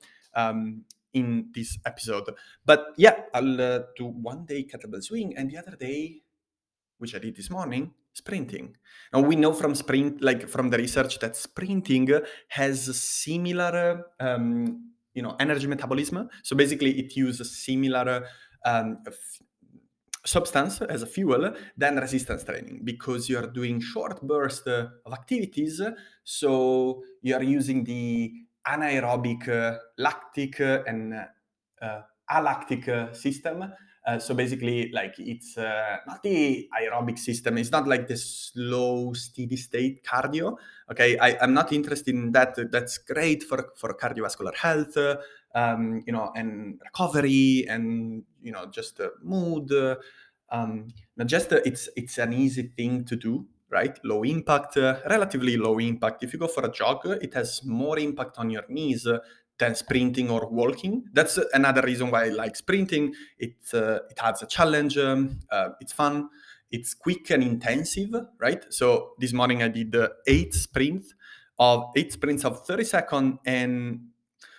In 1.13 1.51
this 1.53 1.77
episode. 1.85 2.29
But 2.65 2.93
yeah, 2.97 3.23
I'll 3.33 3.61
uh, 3.61 3.79
do 3.97 4.05
one 4.05 4.45
day 4.45 4.63
kettlebell 4.63 5.03
swing 5.03 5.35
and 5.35 5.51
the 5.51 5.57
other 5.57 5.75
day, 5.75 6.21
which 6.99 7.13
I 7.15 7.19
did 7.19 7.35
this 7.35 7.49
morning, 7.49 7.91
sprinting. 8.13 8.77
Now 9.13 9.19
we 9.21 9.35
know 9.35 9.53
from 9.53 9.75
sprint, 9.75 10.21
like 10.21 10.47
from 10.47 10.69
the 10.69 10.77
research, 10.77 11.19
that 11.19 11.35
sprinting 11.35 12.09
has 12.49 12.97
similar, 12.97 14.05
um, 14.19 14.93
you 15.13 15.21
know, 15.21 15.35
energy 15.39 15.67
metabolism. 15.67 16.29
So 16.43 16.55
basically, 16.55 16.97
it 16.99 17.15
uses 17.17 17.57
similar 17.57 18.25
um, 18.65 18.99
f- 19.05 19.41
substance 20.25 20.81
as 20.81 21.01
a 21.01 21.07
fuel 21.07 21.53
than 21.75 21.97
resistance 21.97 22.43
training 22.43 22.81
because 22.83 23.27
you 23.27 23.37
are 23.37 23.47
doing 23.47 23.81
short 23.81 24.21
bursts 24.21 24.67
of 24.67 25.11
activities. 25.11 25.81
So 26.23 27.03
you 27.21 27.35
are 27.35 27.43
using 27.43 27.83
the 27.83 28.31
anaerobic 28.67 29.47
uh, 29.47 29.77
lactic 29.97 30.59
and 30.59 31.13
uh, 31.81 32.01
alactic 32.29 32.87
uh, 32.87 33.13
system. 33.13 33.73
so 34.19 34.33
basically, 34.33 34.91
like 34.91 35.13
it's 35.19 35.57
not 35.57 36.23
the 36.23 36.67
aerobic 36.79 37.19
system. 37.19 37.57
It's 37.57 37.71
not 37.71 37.87
like 37.87 38.07
the 38.07 38.17
slow, 38.17 39.13
steady 39.13 39.57
state 39.57 40.03
cardio. 40.03 40.57
Okay, 40.89 41.17
I, 41.19 41.37
am 41.43 41.53
not 41.53 41.71
interested 41.71 42.15
in 42.15 42.31
that. 42.31 42.57
That's 42.71 42.97
great 42.97 43.43
for 43.43 43.69
for 43.77 43.93
cardiovascular 43.93 44.55
health. 44.55 44.97
Um, 45.53 46.01
you 46.07 46.13
know, 46.13 46.31
and 46.35 46.79
recovery, 46.83 47.65
and 47.69 48.23
you 48.41 48.51
know, 48.51 48.65
just 48.71 48.99
mood. 49.21 49.71
Um, 50.49 50.87
just 51.25 51.51
it's 51.51 51.89
it's 51.95 52.17
an 52.17 52.33
easy 52.33 52.63
thing 52.75 53.05
to 53.05 53.15
do 53.15 53.45
right? 53.71 53.97
Low 54.03 54.23
impact, 54.23 54.77
uh, 54.77 54.99
relatively 55.09 55.57
low 55.57 55.79
impact. 55.79 56.23
If 56.23 56.33
you 56.33 56.39
go 56.39 56.47
for 56.47 56.65
a 56.65 56.71
jog, 56.71 57.05
it 57.05 57.33
has 57.33 57.63
more 57.65 57.97
impact 57.99 58.37
on 58.37 58.49
your 58.49 58.63
knees 58.69 59.07
than 59.57 59.75
sprinting 59.75 60.29
or 60.29 60.47
walking. 60.49 61.05
That's 61.13 61.39
another 61.53 61.81
reason 61.81 62.11
why 62.11 62.25
I 62.25 62.29
like 62.29 62.55
sprinting. 62.55 63.13
It 63.39 63.55
uh, 63.73 63.99
it 64.09 64.19
adds 64.21 64.41
a 64.41 64.47
challenge. 64.47 64.97
Um, 64.97 65.39
uh, 65.51 65.69
it's 65.79 65.93
fun. 65.93 66.29
It's 66.71 66.93
quick 66.93 67.29
and 67.31 67.43
intensive, 67.43 68.13
right? 68.39 68.63
So 68.69 69.13
this 69.19 69.33
morning 69.33 69.61
I 69.61 69.67
did 69.67 69.95
eight 70.25 70.53
sprints 70.53 71.13
of 71.59 71.91
eight 71.95 72.11
sprints 72.11 72.43
of 72.43 72.65
30 72.65 72.83
seconds 72.83 73.39
and 73.45 74.07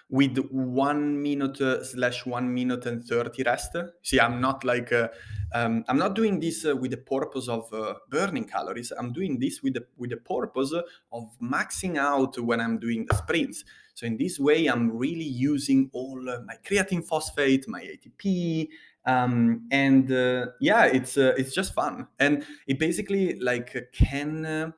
with 0.09 0.37
one 0.51 1.21
minute 1.23 1.61
uh, 1.61 1.83
slash 1.83 2.27
one 2.27 2.53
minute 2.53 2.85
and 2.87 3.03
30 3.03 3.43
rest. 3.45 3.77
See, 4.03 4.21
I'm 4.21 4.41
not 4.41 4.63
like, 4.63 4.93
uh, 4.93 5.09
um, 5.55 5.85
I'm 5.89 5.99
not 5.99 6.15
doing 6.15 6.41
this 6.41 6.65
uh, 6.65 6.75
with 6.75 6.91
the 6.91 6.97
purpose 6.97 7.49
of 7.49 7.73
uh, 7.73 7.95
burning 8.09 8.45
calories. 8.45 8.93
I'm 8.97 9.13
doing 9.13 9.39
this 9.39 9.63
with 9.63 9.75
the, 9.75 9.85
with 9.97 10.11
the 10.11 10.17
purpose 10.17 10.73
of 11.13 11.31
maxing 11.41 11.99
out 11.99 12.39
when 12.39 12.61
I'm 12.61 12.79
doing 12.79 13.07
the 13.07 13.17
sprints. 13.17 13.65
So 13.95 14.07
in 14.07 14.17
this 14.17 14.39
way, 14.39 14.67
I'm 14.67 14.97
really 14.97 15.25
using 15.25 15.91
all 15.93 16.21
my 16.23 16.55
creatine 16.67 17.05
phosphate, 17.07 17.69
my 17.69 17.83
ATP, 17.83 18.69
um, 19.05 19.67
and 19.71 20.11
uh, 20.11 20.47
yeah, 20.61 20.85
it's 20.85 21.19
uh, 21.19 21.35
it's 21.37 21.53
just 21.53 21.75
fun, 21.75 22.07
and 22.19 22.45
it 22.67 22.79
basically 22.79 23.39
like 23.41 23.91
can 23.93 24.73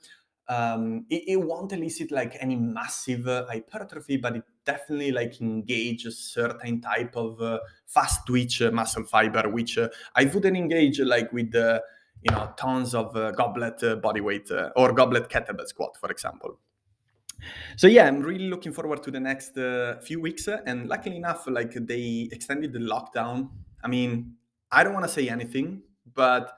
um, 0.49 1.07
it, 1.11 1.25
it, 1.27 1.37
won't 1.37 1.73
elicit 1.73 2.11
like 2.11 2.37
any 2.41 2.57
massive 2.57 3.27
uh, 3.29 3.47
hypertrophy, 3.47 4.17
but 4.17 4.37
it 4.37 4.45
definitely 4.65 5.13
like 5.13 5.41
engage 5.41 6.07
a 6.07 6.11
certain 6.11 6.81
type 6.81 7.17
of 7.17 7.41
uh, 7.41 7.59
fast 7.87 8.27
twitch 8.27 8.63
uh, 8.63 8.71
muscle 8.71 9.05
fiber, 9.05 9.49
which 9.49 9.79
uh, 9.79 9.89
I 10.15 10.25
wouldn't 10.25 10.57
engage 10.57 11.01
like 11.01 11.33
with 11.33 11.55
you 11.55 12.31
know 12.31 12.53
tons 12.57 12.95
of 12.95 13.15
uh, 13.17 13.33
goblet 13.33 13.83
uh, 13.83 13.97
body 13.97 14.21
weight 14.21 14.51
or 14.77 14.93
goblet 14.93 15.29
kettlebell 15.29 15.67
squat, 15.67 15.97
for 16.01 16.11
example. 16.11 16.59
So 17.77 17.87
yeah, 17.87 18.07
I'm 18.07 18.23
really 18.23 18.49
looking 18.49 18.73
forward 18.73 19.03
to 19.03 19.11
the 19.11 19.21
next 19.21 19.55
few 20.05 20.21
weeks, 20.21 20.49
and 20.49 20.89
luckily 20.89 21.17
enough, 21.17 21.47
like 21.47 21.75
they 21.75 22.29
extended 22.33 22.73
the 22.73 22.79
lockdown. 22.79 23.51
I 23.83 23.89
mean, 23.89 24.37
I 24.73 24.83
don't 24.83 24.95
want 24.95 25.05
to 25.05 25.13
say 25.13 25.29
anything, 25.29 25.83
but 26.15 26.57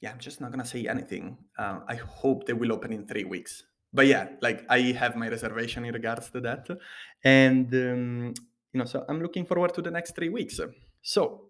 yeah, 0.00 0.10
I'm 0.10 0.18
just 0.18 0.40
not 0.40 0.50
gonna 0.50 0.64
say 0.64 0.86
anything. 0.88 1.38
Uh, 1.56 1.80
I 1.86 1.94
hope 1.94 2.46
they 2.46 2.52
will 2.52 2.72
open 2.72 2.92
in 2.92 3.06
three 3.06 3.24
weeks. 3.24 3.62
But 3.92 4.06
yeah, 4.06 4.28
like 4.40 4.64
I 4.70 4.80
have 4.92 5.16
my 5.16 5.28
reservation 5.28 5.84
in 5.84 5.92
regards 5.92 6.30
to 6.30 6.40
that, 6.40 6.66
and 7.22 7.72
um, 7.74 8.34
you 8.72 8.78
know, 8.78 8.84
so 8.84 9.04
I'm 9.08 9.20
looking 9.20 9.44
forward 9.44 9.74
to 9.74 9.82
the 9.82 9.90
next 9.90 10.14
three 10.14 10.30
weeks. 10.30 10.58
So 11.02 11.48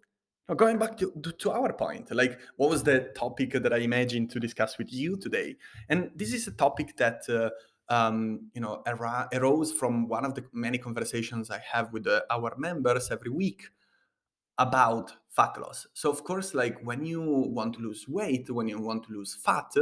going 0.57 0.79
back 0.79 0.97
to, 0.99 1.13
to 1.39 1.51
our 1.53 1.73
point, 1.73 2.11
like 2.15 2.39
what 2.57 2.69
was 2.69 2.83
the 2.83 3.13
topic 3.15 3.53
that 3.53 3.73
I 3.73 3.79
imagined 3.79 4.31
to 4.31 4.41
discuss 4.41 4.77
with 4.77 4.93
you 4.93 5.17
today? 5.17 5.57
And 5.89 6.11
this 6.17 6.33
is 6.33 6.47
a 6.47 6.53
topic 6.53 6.97
that. 6.97 7.23
Uh, 7.29 7.51
um, 7.89 8.49
you 8.55 8.61
know, 8.61 8.83
arose 9.35 9.73
from 9.73 10.09
one 10.09 10.25
of 10.25 10.35
the 10.35 10.45
many 10.53 10.79
conversations 10.79 11.51
I 11.51 11.61
have 11.73 11.93
with 11.93 12.07
uh, 12.07 12.23
our 12.31 12.55
members 12.57 13.11
every 13.11 13.31
week 13.31 13.65
about 14.57 15.13
fat 15.33 15.59
loss. 15.59 15.87
So 15.95 16.11
of 16.11 16.25
course, 16.25 16.55
like 16.55 16.79
when 16.83 17.05
you 17.07 17.23
want 17.23 17.75
to 17.75 17.81
lose 17.81 18.07
weight, 18.07 18.51
when 18.51 18.69
you 18.69 18.79
want 18.79 19.05
to 19.05 19.13
lose 19.13 19.35
fat, 19.35 19.73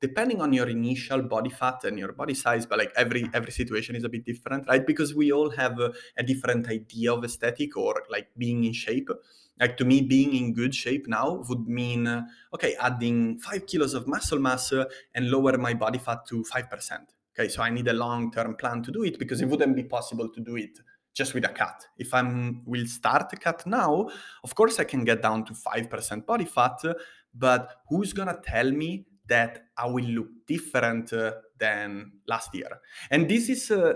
depending 0.00 0.40
on 0.40 0.52
your 0.52 0.68
initial 0.68 1.22
body 1.22 1.50
fat 1.50 1.82
and 1.84 1.98
your 1.98 2.12
body 2.12 2.34
size, 2.34 2.64
but 2.64 2.78
like 2.78 2.92
every 2.96 3.28
every 3.34 3.50
situation 3.50 3.96
is 3.96 4.04
a 4.04 4.08
bit 4.08 4.24
different, 4.24 4.68
right? 4.68 4.86
Because 4.86 5.14
we 5.14 5.32
all 5.32 5.50
have 5.50 5.80
a, 5.80 5.92
a 6.16 6.22
different 6.22 6.68
idea 6.68 7.12
of 7.12 7.24
aesthetic 7.24 7.76
or 7.76 8.04
like 8.08 8.28
being 8.38 8.64
in 8.64 8.72
shape. 8.72 9.10
Like 9.58 9.76
to 9.78 9.84
me, 9.84 10.00
being 10.00 10.34
in 10.34 10.54
good 10.54 10.74
shape 10.74 11.06
now 11.06 11.44
would 11.48 11.68
mean 11.68 12.06
uh, 12.06 12.22
okay, 12.54 12.76
adding 12.80 13.38
five 13.40 13.66
kilos 13.66 13.94
of 13.94 14.06
muscle 14.06 14.38
mass 14.38 14.72
uh, 14.72 14.84
and 15.14 15.30
lower 15.30 15.58
my 15.58 15.74
body 15.74 15.98
fat 15.98 16.24
to 16.28 16.44
five 16.44 16.70
percent. 16.70 17.12
Okay, 17.34 17.48
so 17.48 17.62
I 17.62 17.70
need 17.70 17.88
a 17.88 17.92
long-term 17.92 18.56
plan 18.56 18.82
to 18.82 18.90
do 18.90 19.04
it 19.04 19.18
because 19.18 19.40
it 19.40 19.48
wouldn't 19.48 19.76
be 19.76 19.84
possible 19.84 20.28
to 20.28 20.40
do 20.40 20.56
it 20.56 20.78
just 21.14 21.34
with 21.34 21.44
a 21.44 21.48
cut. 21.48 21.86
If 21.98 22.14
I'm 22.14 22.62
will 22.64 22.86
start 22.86 23.32
a 23.32 23.36
cut 23.36 23.66
now, 23.66 24.08
of 24.44 24.54
course 24.54 24.78
I 24.78 24.84
can 24.84 25.04
get 25.04 25.22
down 25.22 25.44
to 25.46 25.52
5% 25.52 26.26
body 26.26 26.44
fat, 26.44 26.80
but 27.34 27.76
who's 27.88 28.12
gonna 28.12 28.38
tell 28.44 28.70
me 28.70 29.06
that 29.28 29.64
I 29.76 29.86
will 29.86 30.04
look 30.04 30.28
different 30.46 31.12
uh, 31.12 31.32
than 31.58 32.12
last 32.26 32.54
year? 32.54 32.80
And 33.10 33.28
this 33.28 33.48
is 33.48 33.70
uh, 33.70 33.94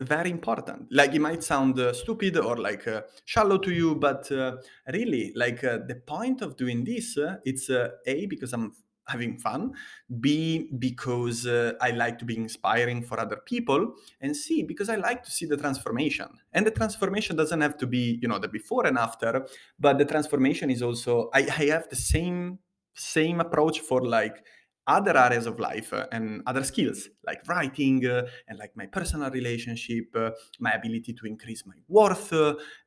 very 0.00 0.30
important. 0.30 0.86
Like 0.90 1.14
it 1.14 1.20
might 1.20 1.42
sound 1.42 1.78
uh, 1.78 1.92
stupid 1.92 2.36
or 2.36 2.56
like 2.56 2.86
uh, 2.86 3.02
shallow 3.24 3.58
to 3.58 3.72
you, 3.72 3.96
but 3.96 4.30
uh, 4.30 4.56
really, 4.92 5.32
like 5.34 5.64
uh, 5.64 5.78
the 5.86 5.96
point 6.06 6.40
of 6.42 6.56
doing 6.56 6.84
this, 6.84 7.18
it's 7.44 7.68
a 7.70 7.92
because 8.28 8.52
I'm 8.52 8.72
having 9.08 9.38
fun, 9.38 9.72
B, 10.20 10.68
because 10.78 11.46
uh, 11.46 11.72
I 11.80 11.90
like 11.90 12.18
to 12.18 12.24
be 12.24 12.36
inspiring 12.36 13.02
for 13.02 13.18
other 13.18 13.36
people, 13.36 13.94
and 14.20 14.36
C, 14.36 14.62
because 14.62 14.88
I 14.88 14.96
like 14.96 15.22
to 15.24 15.30
see 15.30 15.46
the 15.46 15.56
transformation. 15.56 16.28
And 16.52 16.66
the 16.66 16.70
transformation 16.70 17.36
doesn't 17.36 17.60
have 17.60 17.76
to 17.78 17.86
be, 17.86 18.18
you 18.22 18.28
know, 18.28 18.38
the 18.38 18.48
before 18.48 18.86
and 18.86 18.98
after, 18.98 19.46
but 19.78 19.98
the 19.98 20.04
transformation 20.04 20.70
is 20.70 20.82
also, 20.82 21.30
I, 21.34 21.40
I 21.40 21.64
have 21.66 21.88
the 21.88 21.96
same 21.96 22.58
same 22.94 23.40
approach 23.40 23.80
for 23.80 24.04
like 24.04 24.44
other 24.88 25.16
areas 25.16 25.46
of 25.46 25.60
life 25.60 25.92
uh, 25.92 26.06
and 26.10 26.42
other 26.46 26.64
skills 26.64 27.08
like 27.26 27.46
writing 27.46 28.04
uh, 28.06 28.22
and 28.48 28.58
like 28.58 28.76
my 28.76 28.86
personal 28.86 29.30
relationship 29.30 30.06
uh, 30.16 30.30
my 30.58 30.72
ability 30.72 31.12
to 31.12 31.26
increase 31.26 31.64
my 31.66 31.74
worth 31.88 32.32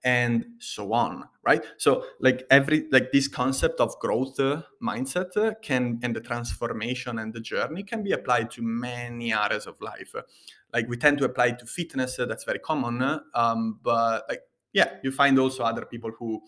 and 0.03 0.45
so 0.59 0.93
on 0.93 1.23
right? 1.43 1.63
So 1.77 2.05
like 2.19 2.45
every 2.49 2.87
like 2.91 3.11
this 3.11 3.27
concept 3.27 3.79
of 3.79 3.97
growth 3.99 4.37
mindset 4.81 5.61
can 5.61 5.99
and 6.03 6.15
the 6.15 6.21
transformation 6.21 7.19
and 7.19 7.33
the 7.33 7.39
journey 7.39 7.83
can 7.83 8.03
be 8.03 8.11
applied 8.11 8.51
to 8.51 8.61
many 8.61 9.33
areas 9.33 9.65
of 9.65 9.79
life. 9.81 10.13
Like 10.73 10.87
we 10.87 10.97
tend 10.97 11.17
to 11.19 11.25
apply 11.25 11.51
to 11.51 11.65
fitness 11.65 12.17
that's 12.17 12.43
very 12.43 12.59
common 12.59 13.21
um, 13.33 13.79
but 13.81 14.25
like 14.29 14.41
yeah 14.73 14.93
you 15.03 15.11
find 15.11 15.37
also 15.39 15.63
other 15.63 15.85
people 15.85 16.11
who 16.17 16.41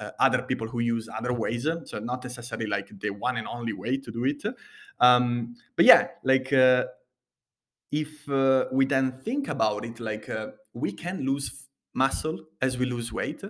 uh, 0.00 0.10
other 0.18 0.42
people 0.42 0.68
who 0.68 0.80
use 0.80 1.08
other 1.08 1.32
ways. 1.32 1.66
So 1.84 1.98
not 1.98 2.24
necessarily 2.24 2.66
like 2.66 2.88
the 3.00 3.10
one 3.10 3.36
and 3.36 3.46
only 3.46 3.72
way 3.72 3.96
to 3.96 4.10
do 4.10 4.24
it. 4.24 4.42
Um, 5.00 5.56
but 5.76 5.84
yeah, 5.84 6.08
like 6.24 6.52
uh, 6.52 6.84
if 7.90 8.28
uh, 8.28 8.66
we 8.72 8.86
then 8.86 9.20
think 9.24 9.48
about 9.48 9.84
it, 9.84 10.00
like 10.00 10.28
uh, 10.28 10.48
we 10.74 10.92
can 10.92 11.24
lose 11.24 11.66
muscle 11.94 12.38
as 12.60 12.78
we 12.78 12.86
lose 12.86 13.12
weight, 13.12 13.42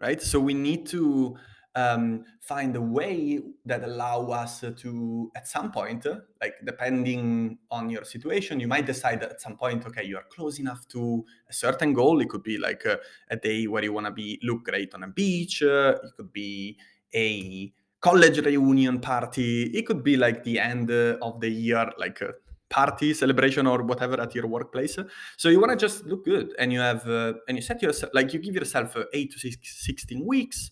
right? 0.00 0.22
So 0.22 0.40
we 0.40 0.54
need 0.54 0.86
to 0.88 1.36
um, 1.74 2.24
find 2.40 2.74
a 2.74 2.80
way 2.80 3.40
that 3.64 3.84
allow 3.84 4.26
us 4.26 4.64
to 4.76 5.30
at 5.36 5.46
some 5.46 5.70
point 5.70 6.04
like 6.40 6.54
depending 6.64 7.58
on 7.70 7.88
your 7.88 8.04
situation 8.04 8.58
you 8.58 8.66
might 8.66 8.86
decide 8.86 9.22
at 9.22 9.40
some 9.40 9.56
point 9.56 9.86
okay 9.86 10.04
you 10.04 10.16
are 10.16 10.24
close 10.30 10.58
enough 10.58 10.86
to 10.88 11.24
a 11.48 11.52
certain 11.52 11.92
goal. 11.92 12.20
It 12.20 12.28
could 12.28 12.42
be 12.42 12.58
like 12.58 12.84
a, 12.84 12.98
a 13.30 13.36
day 13.36 13.66
where 13.66 13.84
you 13.84 13.92
want 13.92 14.06
to 14.06 14.12
be 14.12 14.38
look 14.42 14.64
great 14.64 14.94
on 14.94 15.04
a 15.04 15.08
beach 15.08 15.62
uh, 15.62 15.96
it 16.02 16.10
could 16.16 16.32
be 16.32 16.76
a 17.14 17.72
college 18.00 18.38
reunion 18.38 18.98
party 19.00 19.64
it 19.64 19.86
could 19.86 20.02
be 20.02 20.16
like 20.16 20.42
the 20.42 20.58
end 20.58 20.90
of 20.90 21.40
the 21.40 21.48
year 21.48 21.90
like 21.98 22.20
a 22.20 22.32
party 22.68 23.12
celebration 23.12 23.66
or 23.66 23.82
whatever 23.82 24.20
at 24.20 24.32
your 24.32 24.46
workplace. 24.46 24.96
So 25.36 25.48
you 25.48 25.60
want 25.60 25.72
to 25.72 25.76
just 25.76 26.06
look 26.06 26.24
good 26.24 26.54
and 26.56 26.72
you 26.72 26.78
have 26.78 27.06
uh, 27.06 27.34
and 27.48 27.58
you 27.58 27.62
set 27.62 27.82
yourself 27.82 28.12
like 28.14 28.32
you 28.32 28.38
give 28.38 28.54
yourself 28.54 28.96
uh, 28.96 29.04
8 29.12 29.32
to 29.32 29.38
six, 29.40 29.84
16 29.84 30.24
weeks 30.24 30.70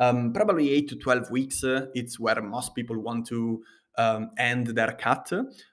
um, 0.00 0.32
probably 0.32 0.72
8 0.72 0.88
to 0.88 0.96
12 0.96 1.30
weeks, 1.30 1.62
uh, 1.62 1.86
it's 1.94 2.18
where 2.18 2.40
most 2.42 2.74
people 2.74 2.98
want 2.98 3.26
to 3.28 3.62
um, 3.98 4.30
end 4.38 4.68
their 4.68 4.92
cut. 4.92 5.30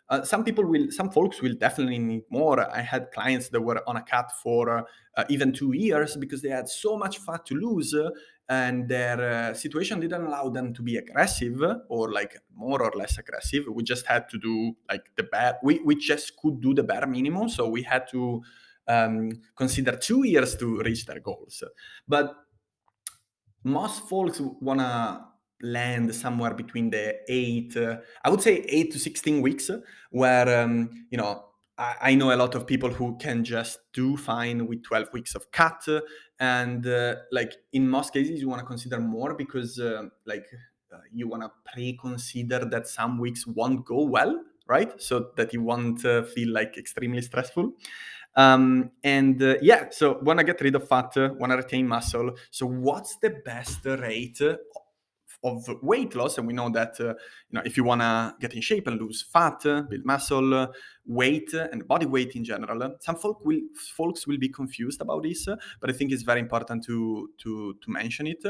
Uh, 0.10 0.24
some 0.24 0.44
people 0.44 0.66
will, 0.66 0.92
some 0.92 1.10
folks 1.10 1.42
will 1.42 1.56
definitely 1.56 2.00
need 2.00 2.24
more. 2.30 2.60
I 2.70 2.82
had 2.82 3.12
clients 3.12 3.50
that 3.50 3.62
were 3.62 3.82
on 3.88 3.96
a 3.96 4.02
cut 4.02 4.32
for 4.44 4.86
uh, 5.16 5.24
even 5.30 5.54
two 5.54 5.74
years 5.74 6.18
because 6.18 6.42
they 6.42 6.50
had 6.50 6.68
so 6.68 6.98
much 6.98 7.20
fat 7.20 7.46
to 7.46 7.56
lose 7.56 7.94
uh, 7.94 8.10
and 8.50 8.88
their 8.88 9.50
uh, 9.50 9.54
situation 9.54 10.00
didn't 10.00 10.26
allow 10.26 10.50
them 10.50 10.74
to 10.74 10.82
be 10.82 10.98
aggressive 10.98 11.62
or 11.90 12.12
like 12.12 12.38
more 12.54 12.82
or 12.82 12.92
less 12.96 13.18
aggressive. 13.18 13.66
We 13.70 13.84
just 13.84 14.06
had 14.06 14.30
to 14.30 14.38
do 14.38 14.76
like 14.90 15.04
the 15.16 15.24
bare, 15.24 15.58
we, 15.64 15.80
we 15.80 15.96
just 15.96 16.36
could 16.38 16.62
do 16.62 16.74
the 16.74 16.84
bare 16.84 17.08
minimum. 17.08 17.50
So 17.50 17.68
we 17.68 17.84
had 17.84 18.08
to 18.12 18.42
um, 18.88 19.32
consider 19.56 19.98
two 19.98 20.26
years 20.26 20.56
to 20.58 20.80
reach 20.80 21.06
their 21.06 21.20
goals. 21.20 21.64
But 22.08 22.34
most 23.64 24.08
folks 24.08 24.40
wanna 24.62 25.28
land 25.62 26.14
somewhere 26.14 26.54
between 26.54 26.90
the 26.90 27.16
eight, 27.28 27.76
uh, 27.76 27.98
I 28.24 28.30
would 28.30 28.42
say 28.42 28.66
eight 28.68 28.92
to 28.92 29.00
16 29.00 29.42
weeks, 29.42 29.70
where, 30.12 30.64
um, 30.64 31.08
you 31.10 31.18
know, 31.18 31.46
I, 31.78 31.96
I, 32.02 32.16
know 32.16 32.34
a 32.34 32.36
lot 32.36 32.56
of 32.56 32.66
people 32.66 32.90
who 32.90 33.18
can 33.18 33.44
just 33.44 33.80
do 33.94 34.18
fine 34.18 34.68
with 34.68 34.84
12 34.84 35.14
weeks 35.14 35.36
of 35.36 35.52
cut. 35.52 35.88
And 36.40 36.86
uh, 36.88 37.16
like 37.32 37.54
in 37.74 37.88
most 37.88 38.14
cases, 38.14 38.40
you 38.42 38.50
want 38.50 38.60
to 38.62 38.66
consider 38.66 39.00
more 39.00 39.34
because 39.36 39.80
uh, 39.80 40.04
like 40.26 40.46
uh, 40.92 40.98
you 41.14 41.28
want 41.28 41.44
to 41.44 41.52
pre-consider 41.72 42.66
that 42.66 42.88
some 42.88 43.20
weeks 43.20 43.46
won't 43.46 43.86
go 43.86 44.04
well, 44.04 44.44
right? 44.68 45.00
So 45.02 45.32
that 45.36 45.54
you 45.54 45.62
won't 45.62 46.04
uh, 46.06 46.24
feel 46.24 46.52
like 46.52 46.78
extremely 46.78 47.22
stressful. 47.22 47.74
Um, 48.38 48.92
and 49.04 49.42
uh, 49.42 49.56
yeah, 49.64 49.90
so 49.90 50.20
want 50.22 50.38
to 50.38 50.46
get 50.46 50.62
rid 50.62 50.76
of 50.76 50.88
fat, 50.88 51.12
want 51.40 51.52
to 51.52 51.58
retain 51.58 51.88
muscle. 51.88 52.36
So 52.52 52.68
what's 52.68 53.18
the 53.18 53.32
best 53.32 53.84
rate 53.84 54.40
of 55.44 55.68
weight 55.82 56.14
loss? 56.14 56.38
And 56.38 56.46
we 56.46 56.54
know 56.54 56.70
that 56.70 57.00
uh, 57.00 57.16
you 57.50 57.54
know 57.54 57.62
if 57.66 57.78
you 57.78 57.84
want 57.84 58.02
to 58.02 58.36
get 58.40 58.54
in 58.54 58.62
shape 58.62 58.86
and 58.86 59.02
lose 59.02 59.24
fat, 59.24 59.64
build 59.64 60.06
muscle, 60.06 60.72
weight, 61.08 61.52
and 61.54 61.88
body 61.88 62.06
weight 62.06 62.36
in 62.36 62.44
general, 62.44 62.96
some 63.00 63.16
folk 63.16 63.44
will 63.44 63.62
folks 63.96 64.28
will 64.28 64.38
be 64.38 64.50
confused 64.50 65.02
about 65.02 65.24
this, 65.24 65.48
but 65.82 65.90
I 65.90 65.94
think 65.94 66.12
it's 66.12 66.24
very 66.24 66.40
important 66.40 66.86
to 66.86 67.32
to 67.40 67.74
to 67.74 67.92
mention 67.92 68.28
it. 68.28 68.46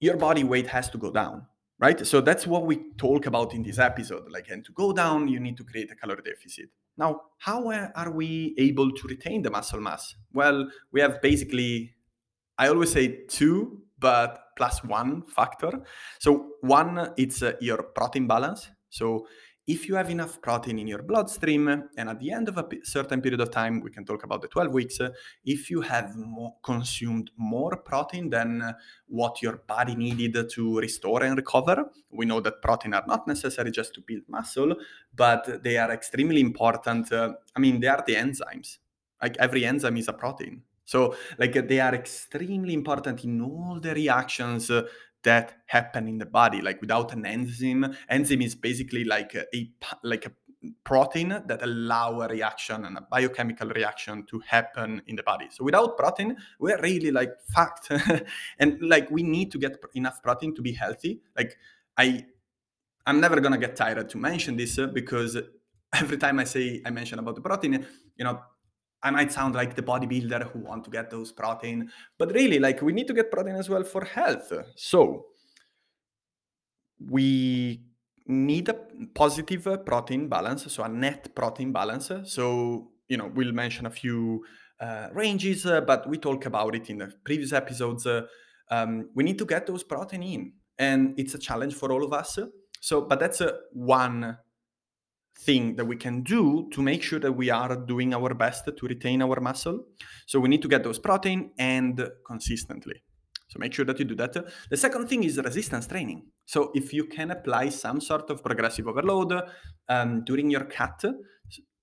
Your 0.00 0.16
body 0.16 0.42
weight 0.42 0.66
has 0.66 0.90
to 0.90 0.98
go 0.98 1.12
down 1.12 1.46
right? 1.78 2.06
So 2.06 2.20
that's 2.20 2.46
what 2.46 2.66
we 2.66 2.92
talk 2.98 3.24
about 3.24 3.54
in 3.54 3.62
this 3.62 3.78
episode. 3.78 4.30
Like, 4.30 4.50
and 4.50 4.62
to 4.66 4.72
go 4.72 4.92
down, 4.92 5.28
you 5.28 5.40
need 5.40 5.56
to 5.56 5.64
create 5.64 5.90
a 5.90 5.94
calorie 5.94 6.20
deficit. 6.22 6.68
Now, 6.96 7.20
how 7.38 7.70
are 7.70 8.10
we 8.12 8.54
able 8.58 8.92
to 8.92 9.08
retain 9.08 9.42
the 9.42 9.50
muscle 9.50 9.80
mass? 9.80 10.14
Well, 10.32 10.68
we 10.92 11.00
have 11.00 11.22
basically, 11.22 11.94
I 12.58 12.68
always 12.68 12.92
say 12.92 13.24
two, 13.28 13.82
but 13.98 14.42
plus 14.56 14.84
one 14.84 15.22
factor. 15.22 15.82
So 16.18 16.50
one, 16.60 17.12
it's 17.16 17.42
uh, 17.42 17.52
your 17.60 17.82
protein 17.82 18.26
balance. 18.26 18.68
So 18.90 19.26
if 19.66 19.88
you 19.88 19.94
have 19.94 20.10
enough 20.10 20.40
protein 20.40 20.78
in 20.78 20.86
your 20.86 21.02
bloodstream, 21.02 21.68
and 21.68 22.08
at 22.08 22.18
the 22.18 22.32
end 22.32 22.48
of 22.48 22.58
a 22.58 22.66
certain 22.82 23.20
period 23.20 23.40
of 23.40 23.50
time, 23.50 23.80
we 23.80 23.90
can 23.90 24.04
talk 24.04 24.24
about 24.24 24.42
the 24.42 24.48
12 24.48 24.72
weeks, 24.72 24.98
if 25.44 25.70
you 25.70 25.80
have 25.80 26.16
more, 26.16 26.54
consumed 26.62 27.30
more 27.36 27.76
protein 27.76 28.30
than 28.30 28.74
what 29.06 29.42
your 29.42 29.58
body 29.66 29.94
needed 29.94 30.50
to 30.50 30.78
restore 30.78 31.22
and 31.22 31.36
recover, 31.36 31.84
we 32.10 32.26
know 32.26 32.40
that 32.40 32.62
protein 32.62 32.94
are 32.94 33.04
not 33.06 33.28
necessary 33.28 33.70
just 33.70 33.94
to 33.94 34.00
build 34.00 34.22
muscle, 34.28 34.74
but 35.14 35.62
they 35.62 35.76
are 35.76 35.92
extremely 35.92 36.40
important. 36.40 37.12
Uh, 37.12 37.34
I 37.54 37.60
mean, 37.60 37.80
they 37.80 37.88
are 37.88 38.02
the 38.06 38.14
enzymes. 38.14 38.78
Like 39.22 39.36
every 39.38 39.64
enzyme 39.64 39.98
is 39.98 40.08
a 40.08 40.12
protein. 40.12 40.62
So, 40.90 41.14
like, 41.38 41.68
they 41.68 41.78
are 41.78 41.94
extremely 41.94 42.74
important 42.74 43.22
in 43.22 43.40
all 43.42 43.78
the 43.80 43.94
reactions 43.94 44.72
that 45.22 45.54
happen 45.66 46.08
in 46.08 46.18
the 46.18 46.26
body 46.26 46.60
like 46.60 46.80
without 46.80 47.12
an 47.12 47.26
enzyme 47.26 47.94
enzyme 48.08 48.42
is 48.42 48.54
basically 48.54 49.04
like 49.04 49.34
a, 49.34 49.44
like 50.02 50.26
a 50.26 50.32
protein 50.84 51.28
that 51.46 51.62
allow 51.62 52.20
a 52.20 52.28
reaction 52.28 52.84
and 52.84 52.98
a 52.98 53.00
biochemical 53.00 53.68
reaction 53.70 54.26
to 54.26 54.40
happen 54.46 55.00
in 55.06 55.16
the 55.16 55.22
body. 55.22 55.48
So 55.50 55.64
without 55.64 55.96
protein 55.96 56.36
we're 56.58 56.80
really 56.82 57.10
like 57.10 57.30
fucked. 57.54 57.90
And 58.58 58.78
like 58.82 59.10
we 59.10 59.22
need 59.22 59.50
to 59.52 59.58
get 59.58 59.78
enough 59.94 60.22
protein 60.22 60.54
to 60.56 60.62
be 60.62 60.72
healthy. 60.72 61.22
Like 61.36 61.56
i 62.00 62.24
i'm 63.06 63.20
never 63.20 63.40
gonna 63.40 63.58
get 63.58 63.76
tired 63.76 64.08
to 64.08 64.18
mention 64.18 64.56
this 64.56 64.78
because 64.92 65.36
every 65.94 66.16
time 66.16 66.38
i 66.38 66.44
say 66.44 66.80
i 66.86 66.90
mention 66.90 67.18
about 67.18 67.34
the 67.34 67.40
protein 67.40 67.74
you 68.16 68.24
know 68.24 68.40
I 69.02 69.10
might 69.10 69.32
sound 69.32 69.54
like 69.54 69.74
the 69.74 69.82
bodybuilder 69.82 70.50
who 70.50 70.58
want 70.60 70.84
to 70.84 70.90
get 70.90 71.10
those 71.10 71.32
protein, 71.32 71.90
but 72.18 72.32
really, 72.32 72.58
like 72.58 72.82
we 72.82 72.92
need 72.92 73.06
to 73.08 73.14
get 73.14 73.30
protein 73.30 73.56
as 73.56 73.68
well 73.68 73.84
for 73.84 74.04
health. 74.04 74.52
So 74.76 75.26
we 77.08 77.82
need 78.26 78.68
a 78.68 78.76
positive 79.14 79.84
protein 79.86 80.28
balance, 80.28 80.70
so 80.70 80.82
a 80.82 80.88
net 80.88 81.34
protein 81.34 81.72
balance. 81.72 82.12
So 82.24 82.90
you 83.08 83.16
know, 83.16 83.30
we'll 83.34 83.52
mention 83.52 83.86
a 83.86 83.90
few 83.90 84.44
uh, 84.80 85.08
ranges, 85.12 85.66
uh, 85.66 85.80
but 85.80 86.08
we 86.08 86.16
talk 86.16 86.46
about 86.46 86.74
it 86.74 86.88
in 86.88 86.98
the 86.98 87.12
previous 87.24 87.52
episodes. 87.52 88.06
Uh, 88.06 88.22
um, 88.70 89.10
we 89.14 89.24
need 89.24 89.38
to 89.38 89.44
get 89.44 89.66
those 89.66 89.82
protein 89.82 90.22
in, 90.22 90.52
and 90.78 91.18
it's 91.18 91.34
a 91.34 91.38
challenge 91.38 91.74
for 91.74 91.90
all 91.90 92.04
of 92.04 92.12
us. 92.12 92.38
So, 92.80 93.02
but 93.02 93.18
that's 93.18 93.40
uh, 93.40 93.52
one 93.72 94.38
thing 95.44 95.76
that 95.76 95.84
we 95.84 95.96
can 95.96 96.22
do 96.22 96.68
to 96.72 96.82
make 96.82 97.02
sure 97.02 97.18
that 97.18 97.32
we 97.32 97.50
are 97.50 97.76
doing 97.76 98.14
our 98.14 98.34
best 98.34 98.64
to 98.66 98.86
retain 98.86 99.22
our 99.22 99.40
muscle. 99.40 99.84
So 100.26 100.40
we 100.40 100.48
need 100.48 100.62
to 100.62 100.68
get 100.68 100.82
those 100.82 100.98
protein 100.98 101.50
and 101.58 102.08
consistently. 102.26 103.02
So 103.48 103.58
make 103.58 103.72
sure 103.72 103.84
that 103.84 103.98
you 103.98 104.04
do 104.04 104.14
that. 104.16 104.36
The 104.68 104.76
second 104.76 105.08
thing 105.08 105.24
is 105.24 105.38
resistance 105.38 105.86
training. 105.86 106.26
So 106.44 106.70
if 106.74 106.92
you 106.92 107.04
can 107.04 107.30
apply 107.32 107.70
some 107.70 108.00
sort 108.00 108.30
of 108.30 108.44
progressive 108.44 108.86
overload 108.86 109.32
um, 109.88 110.22
during 110.24 110.50
your 110.50 110.64
cut, 110.64 111.04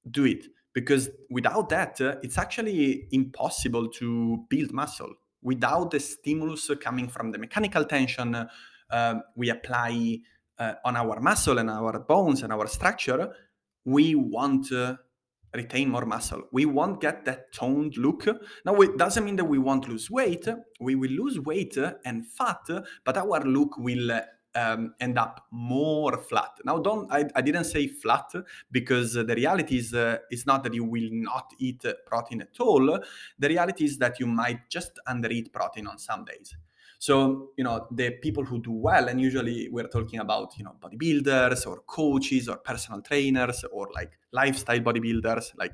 do 0.10 0.26
it 0.26 0.46
because 0.74 1.10
without 1.30 1.70
that, 1.70 2.00
uh, 2.00 2.16
it's 2.22 2.38
actually 2.38 3.08
impossible 3.12 3.90
to 3.90 4.46
build 4.50 4.72
muscle. 4.72 5.12
Without 5.42 5.92
the 5.92 6.00
stimulus 6.00 6.70
coming 6.80 7.10
from 7.10 7.32
the 7.32 7.38
mechanical 7.38 7.84
tension 7.84 8.48
uh, 8.90 9.16
we 9.36 9.50
apply 9.50 10.20
uh, 10.60 10.74
on 10.86 10.96
our 10.96 11.20
muscle 11.20 11.58
and 11.58 11.70
our 11.70 12.00
bones 12.00 12.44
and 12.44 12.54
our 12.54 12.68
structure, 12.68 13.34
we 13.88 14.16
want 14.16 14.68
to 14.68 15.00
retain 15.54 15.90
more 15.90 16.06
muscle. 16.06 16.44
We 16.52 16.66
won't 16.66 17.00
get 17.00 17.24
that 17.24 17.54
toned 17.54 17.96
look. 17.96 18.28
Now, 18.66 18.76
it 18.82 18.98
doesn't 18.98 19.24
mean 19.24 19.38
that 19.38 19.46
we 19.46 19.58
won't 19.58 19.88
lose 19.88 20.12
weight. 20.12 20.46
We 20.82 20.96
will 20.96 21.10
lose 21.10 21.40
weight 21.40 21.78
and 22.04 22.28
fat, 22.28 22.68
but 23.06 23.18
our 23.18 23.40
look 23.46 23.78
will 23.78 24.20
um, 24.56 24.94
end 25.00 25.18
up 25.18 25.46
more 25.52 26.18
flat. 26.18 26.52
Now, 26.66 26.80
don't 26.80 27.10
I, 27.12 27.30
I 27.34 27.42
didn't 27.42 27.64
say 27.64 27.88
flat 27.88 28.30
because 28.72 29.14
the 29.14 29.36
reality 29.36 29.78
is 29.78 29.94
uh, 29.94 30.18
is 30.32 30.46
not 30.46 30.64
that 30.66 30.74
you 30.74 30.84
will 30.84 31.10
not 31.12 31.54
eat 31.58 31.86
protein 32.06 32.42
at 32.42 32.60
all. 32.60 33.00
The 33.40 33.48
reality 33.48 33.86
is 33.86 33.98
that 34.00 34.20
you 34.20 34.28
might 34.28 34.70
just 34.70 35.00
undereat 35.08 35.54
protein 35.54 35.88
on 35.88 35.98
some 35.98 36.26
days. 36.26 36.58
So, 37.00 37.50
you 37.58 37.64
know, 37.64 37.88
the 37.92 38.12
people 38.12 38.44
who 38.44 38.60
do 38.60 38.72
well, 38.72 39.08
and 39.08 39.22
usually 39.22 39.70
we're 39.70 39.88
talking 39.88 40.20
about, 40.20 40.58
you 40.58 40.64
know, 40.64 40.76
bodybuilders 40.82 41.68
or 41.68 41.82
coaches 41.86 42.50
or 42.50 42.58
personal 42.58 43.02
trainers 43.02 43.64
or 43.72 43.90
like 43.94 44.14
lifestyle 44.32 44.80
bodybuilders, 44.80 45.52
like 45.58 45.74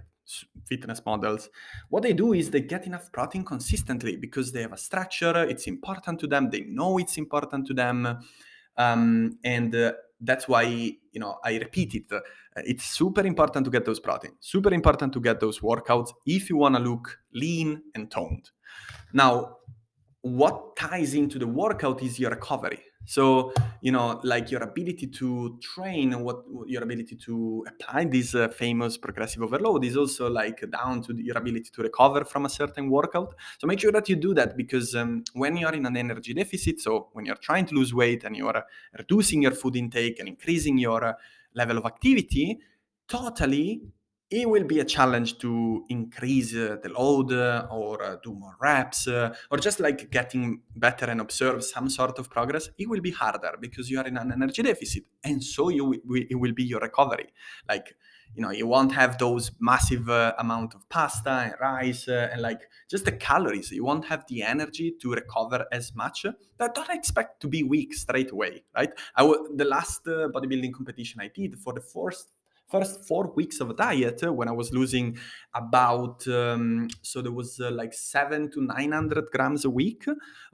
fitness 0.66 1.02
models. 1.06 1.50
What 1.90 2.04
they 2.04 2.14
do 2.14 2.34
is 2.34 2.50
they 2.50 2.62
get 2.62 2.88
enough 2.88 3.12
protein 3.12 3.44
consistently 3.44 4.18
because 4.18 4.52
they 4.52 4.62
have 4.62 4.74
a 4.74 4.78
structure, 4.78 5.44
it's 5.44 5.68
important 5.68 6.20
to 6.22 6.28
them, 6.28 6.50
they 6.50 6.62
know 6.62 6.98
it's 6.98 7.18
important 7.18 7.68
to 7.68 7.74
them. 7.74 8.20
Um, 8.78 9.38
and 9.44 9.76
uh, 9.76 9.94
that's 10.20 10.48
why, 10.48 10.64
you 10.64 11.20
know, 11.20 11.38
I 11.44 11.58
repeat 11.58 11.96
it. 11.96 12.12
Uh, 12.12 12.22
it's 12.58 12.86
super 12.86 13.22
important 13.22 13.66
to 13.66 13.72
get 13.72 13.86
those 13.86 14.00
protein, 14.00 14.32
super 14.40 14.74
important 14.74 15.14
to 15.14 15.20
get 15.20 15.40
those 15.40 15.60
workouts 15.60 16.12
if 16.26 16.50
you 16.50 16.58
want 16.58 16.76
to 16.76 16.82
look 16.82 17.20
lean 17.34 17.82
and 17.94 18.10
toned. 18.10 18.50
Now, 19.12 19.58
what 20.24 20.78
ties 20.78 21.14
into 21.14 21.38
the 21.38 21.48
workout 21.48 22.02
is 22.02 22.18
your 22.18 22.32
recovery. 22.32 22.80
So, 23.06 23.52
you 23.82 23.92
know, 23.92 24.22
like 24.24 24.50
your 24.50 24.64
ability 24.64 25.08
to 25.08 25.60
train, 25.62 26.18
what 26.24 26.46
your 26.66 26.84
ability 26.84 27.18
to 27.26 27.66
apply 27.68 28.06
this 28.06 28.34
uh, 28.34 28.48
famous 28.48 28.98
progressive 28.98 29.44
overload 29.44 29.84
is 29.84 29.98
also 29.98 30.30
like 30.30 30.64
down 30.72 31.02
to 31.04 31.14
your 31.22 31.38
ability 31.38 31.70
to 31.74 31.82
recover 31.82 32.24
from 32.24 32.46
a 32.46 32.50
certain 32.50 32.90
workout. 32.90 33.36
So 33.60 33.68
make 33.68 33.82
sure 33.82 33.92
that 33.92 34.08
you 34.08 34.16
do 34.16 34.34
that 34.36 34.56
because 34.56 34.96
um, 34.96 35.26
when 35.34 35.58
you're 35.58 35.74
in 35.74 35.86
an 35.86 35.98
energy 35.98 36.34
deficit, 36.34 36.80
so 36.80 37.10
when 37.12 37.26
you're 37.26 37.36
trying 37.36 37.66
to 37.66 37.76
lose 37.76 37.94
weight 37.94 38.24
and 38.24 38.38
you're 38.38 38.64
reducing 38.98 39.42
your 39.42 39.52
food 39.52 39.76
intake 39.76 40.20
and 40.20 40.30
increasing 40.30 40.78
your 40.78 41.04
uh, 41.04 41.14
level 41.54 41.78
of 41.78 41.86
activity, 41.86 42.60
totally 43.10 43.82
it 44.42 44.50
will 44.50 44.64
be 44.64 44.80
a 44.80 44.86
challenge 44.86 45.38
to 45.38 45.86
increase 45.90 46.56
uh, 46.56 46.78
the 46.82 46.90
load 46.90 47.32
uh, 47.32 47.68
or 47.70 48.02
uh, 48.02 48.16
do 48.24 48.34
more 48.34 48.56
reps 48.60 49.08
uh, 49.08 49.34
or 49.52 49.58
just 49.60 49.80
like 49.80 50.10
getting 50.10 50.62
better 50.76 51.06
and 51.06 51.22
observe 51.22 51.64
some 51.64 51.88
sort 51.88 52.18
of 52.18 52.30
progress 52.32 52.70
it 52.80 52.90
will 52.90 53.02
be 53.02 53.12
harder 53.12 53.54
because 53.62 53.92
you 53.92 54.00
are 54.00 54.08
in 54.08 54.18
an 54.18 54.32
energy 54.32 54.64
deficit 54.64 55.04
and 55.24 55.44
so 55.44 55.70
you 55.70 55.94
it 56.32 56.36
will 56.40 56.54
be 56.54 56.64
your 56.64 56.80
recovery. 56.80 57.28
Like 57.70 57.96
you 58.36 58.42
know 58.42 58.50
you 58.50 58.66
won't 58.66 58.92
have 58.94 59.20
those 59.20 59.52
massive 59.60 60.10
uh, 60.10 60.34
amount 60.40 60.74
of 60.74 60.90
pasta 60.90 61.30
and 61.30 61.54
rice 61.62 62.08
uh, 62.08 62.30
and 62.32 62.42
like 62.42 62.62
just 62.90 63.06
the 63.06 63.12
calories. 63.12 63.72
You 63.72 63.84
won't 63.84 64.06
have 64.06 64.26
the 64.28 64.42
energy 64.42 64.96
to 65.02 65.12
recover 65.14 65.68
as 65.72 65.94
much. 65.94 66.26
But 66.58 66.74
don't 66.74 66.90
expect 66.90 67.42
to 67.42 67.48
be 67.48 67.62
weak 67.62 67.94
straight 67.94 68.32
away 68.32 68.64
right? 68.76 68.90
I 69.16 69.22
w- 69.22 69.50
the 69.56 69.66
last 69.66 70.06
bodybuilding 70.06 70.74
competition 70.74 71.20
i 71.22 71.28
did 71.28 71.60
for 71.60 71.74
the 71.74 71.82
first 71.82 72.32
first 72.74 72.96
four 73.10 73.24
weeks 73.40 73.58
of 73.62 73.68
a 73.70 73.76
diet 73.88 74.20
uh, 74.24 74.34
when 74.40 74.48
I 74.54 74.56
was 74.62 74.70
losing 74.80 75.08
about 75.64 76.28
um, 76.28 76.88
so 77.02 77.16
there 77.26 77.36
was 77.42 77.60
uh, 77.60 77.72
like 77.82 77.94
seven 77.94 78.42
to 78.54 78.60
nine 78.76 78.92
hundred 78.92 79.26
grams 79.36 79.64
a 79.66 79.70
week. 79.82 80.04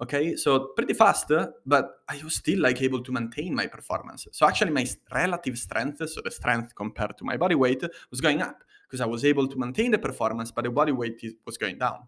Okay, 0.03 0.25
so 0.43 0.49
pretty 0.77 0.95
fast, 1.03 1.32
uh, 1.32 1.47
but 1.65 1.86
I 2.13 2.15
was 2.23 2.36
still 2.43 2.62
like 2.67 2.79
able 2.82 3.01
to 3.08 3.12
maintain 3.19 3.51
my 3.62 3.67
performance. 3.67 4.27
So 4.38 4.41
actually, 4.49 4.73
my 4.79 4.86
relative 5.21 5.58
strength, 5.58 5.99
so 6.10 6.19
the 6.21 6.32
strength 6.32 6.75
compared 6.75 7.17
to 7.19 7.23
my 7.23 7.38
body 7.38 7.55
weight, 7.55 7.84
was 8.12 8.21
going 8.21 8.41
up 8.41 8.60
because 8.86 9.01
I 9.01 9.05
was 9.15 9.23
able 9.23 9.47
to 9.47 9.58
maintain 9.65 9.91
the 9.91 9.99
performance, 10.10 10.51
but 10.51 10.63
the 10.65 10.71
body 10.71 10.91
weight 10.91 11.21
was 11.45 11.58
going 11.58 11.77
down. 11.77 11.99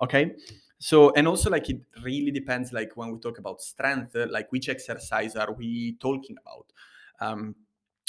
Okay. 0.00 0.24
So, 0.78 1.12
and 1.14 1.26
also 1.28 1.50
like 1.50 1.70
it 1.70 1.80
really 2.02 2.30
depends, 2.30 2.72
like 2.72 2.90
when 2.96 3.12
we 3.12 3.18
talk 3.18 3.38
about 3.38 3.60
strength, 3.60 4.16
like 4.36 4.50
which 4.52 4.68
exercise 4.68 5.36
are 5.36 5.52
we 5.52 5.96
talking 6.00 6.36
about? 6.42 6.66
Um, 7.20 7.54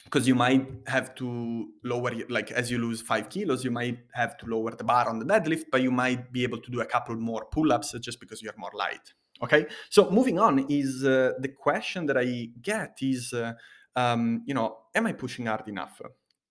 because 0.06 0.28
you 0.28 0.36
might 0.36 0.66
have 0.88 1.14
to 1.16 1.68
lower 1.84 2.12
like 2.30 2.52
as 2.52 2.72
you 2.72 2.78
lose 2.78 3.02
five 3.02 3.30
kilos 3.30 3.64
you 3.64 3.72
might 3.72 4.00
have 4.14 4.38
to 4.38 4.46
lower 4.46 4.72
the 4.72 4.84
bar 4.84 5.10
on 5.10 5.20
the 5.20 5.26
deadlift 5.26 5.66
but 5.72 5.82
you 5.82 5.92
might 5.92 6.32
be 6.32 6.44
able 6.44 6.60
to 6.60 6.72
do 6.72 6.80
a 6.82 6.86
couple 6.86 7.16
more 7.16 7.46
pull-ups 7.52 7.94
just 8.00 8.20
because 8.20 8.42
you're 8.42 8.58
more 8.58 8.72
light 8.74 9.14
okay? 9.44 9.66
So 9.90 10.10
moving 10.10 10.40
on 10.40 10.66
is 10.70 11.04
uh, 11.04 11.34
the 11.40 11.50
question 11.50 12.06
that 12.06 12.18
i 12.18 12.50
get 12.62 12.98
is 13.02 13.34
uh, 13.34 13.54
um, 13.96 14.44
you 14.46 14.54
know 14.54 14.78
am 14.94 15.08
i 15.08 15.14
pushing 15.14 15.48
hard 15.48 15.68
enough? 15.68 16.02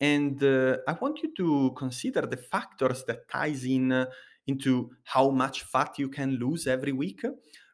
And 0.01 0.43
uh, 0.43 0.79
i 0.87 0.93
want 0.93 1.23
you 1.23 1.33
to 1.37 1.73
consider 1.77 2.23
the 2.23 2.37
factors 2.37 3.05
that 3.05 3.29
ties 3.29 3.65
in 3.65 3.93
uh, 3.93 4.07
into 4.47 4.91
how 5.05 5.31
much 5.31 5.63
fat 5.63 5.99
you 5.99 6.09
can 6.09 6.33
lose 6.33 6.67
every 6.67 6.93
week 6.93 7.23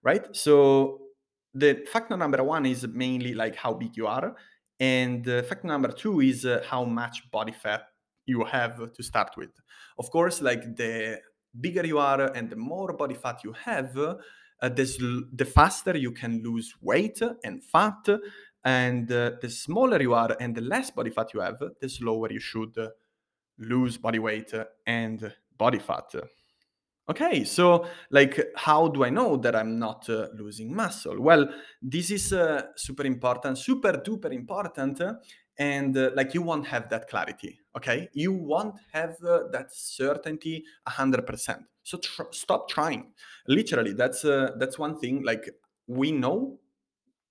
right? 0.02 0.34
So 0.34 1.00
the 1.52 1.84
factor 1.92 2.16
number 2.16 2.42
one 2.42 2.66
is 2.66 2.86
mainly 2.86 3.34
like 3.34 3.56
how 3.56 3.74
big 3.74 3.96
you 3.96 4.06
are 4.06 4.34
and 4.80 5.28
uh, 5.28 5.42
fact 5.42 5.62
number 5.64 5.92
two 5.92 6.20
is 6.20 6.46
uh, 6.46 6.64
how 6.66 6.84
much 6.84 7.30
body 7.30 7.52
fat 7.52 7.82
you 8.24 8.44
have 8.44 8.92
to 8.94 9.02
start 9.02 9.32
with. 9.36 9.50
Of 9.98 10.10
course, 10.10 10.40
like 10.40 10.74
the 10.74 11.20
bigger 11.60 11.86
you 11.86 11.98
are 11.98 12.32
and 12.32 12.48
the 12.48 12.56
more 12.56 12.94
body 12.94 13.14
fat 13.14 13.44
you 13.44 13.52
have, 13.52 13.96
uh, 13.98 14.16
the, 14.62 15.26
the 15.32 15.44
faster 15.44 15.96
you 15.96 16.12
can 16.12 16.42
lose 16.42 16.74
weight 16.80 17.20
and 17.44 17.62
fat. 17.62 18.08
And 18.64 19.10
uh, 19.10 19.32
the 19.40 19.50
smaller 19.50 20.00
you 20.00 20.14
are 20.14 20.36
and 20.38 20.54
the 20.54 20.60
less 20.60 20.90
body 20.90 21.10
fat 21.10 21.32
you 21.34 21.40
have, 21.40 21.58
the 21.80 21.88
slower 21.88 22.30
you 22.30 22.40
should 22.40 22.76
lose 23.58 23.98
body 23.98 24.18
weight 24.18 24.52
and 24.86 25.32
body 25.58 25.78
fat. 25.78 26.14
Okay, 27.08 27.42
so 27.42 27.86
like, 28.10 28.40
how 28.54 28.86
do 28.86 29.02
I 29.04 29.10
know 29.10 29.36
that 29.36 29.56
I'm 29.56 29.78
not 29.80 30.08
uh, 30.08 30.28
losing 30.34 30.72
muscle? 30.72 31.20
Well, 31.20 31.48
this 31.82 32.10
is 32.12 32.32
uh, 32.32 32.62
super 32.76 33.04
important, 33.04 33.58
super 33.58 33.94
duper 33.94 34.32
important, 34.32 35.00
uh, 35.00 35.14
and 35.58 35.96
uh, 35.96 36.10
like 36.14 36.34
you 36.34 36.42
won't 36.42 36.68
have 36.68 36.88
that 36.90 37.08
clarity. 37.08 37.58
Okay, 37.76 38.08
you 38.12 38.32
won't 38.32 38.76
have 38.92 39.16
uh, 39.24 39.48
that 39.50 39.74
certainty 39.74 40.64
hundred 40.86 41.26
percent. 41.26 41.64
So 41.82 41.98
tr- 41.98 42.30
stop 42.30 42.68
trying. 42.68 43.12
Literally, 43.48 43.92
that's 43.92 44.24
uh, 44.24 44.52
that's 44.58 44.78
one 44.78 44.96
thing. 44.96 45.24
Like 45.24 45.50
we 45.88 46.12
know, 46.12 46.60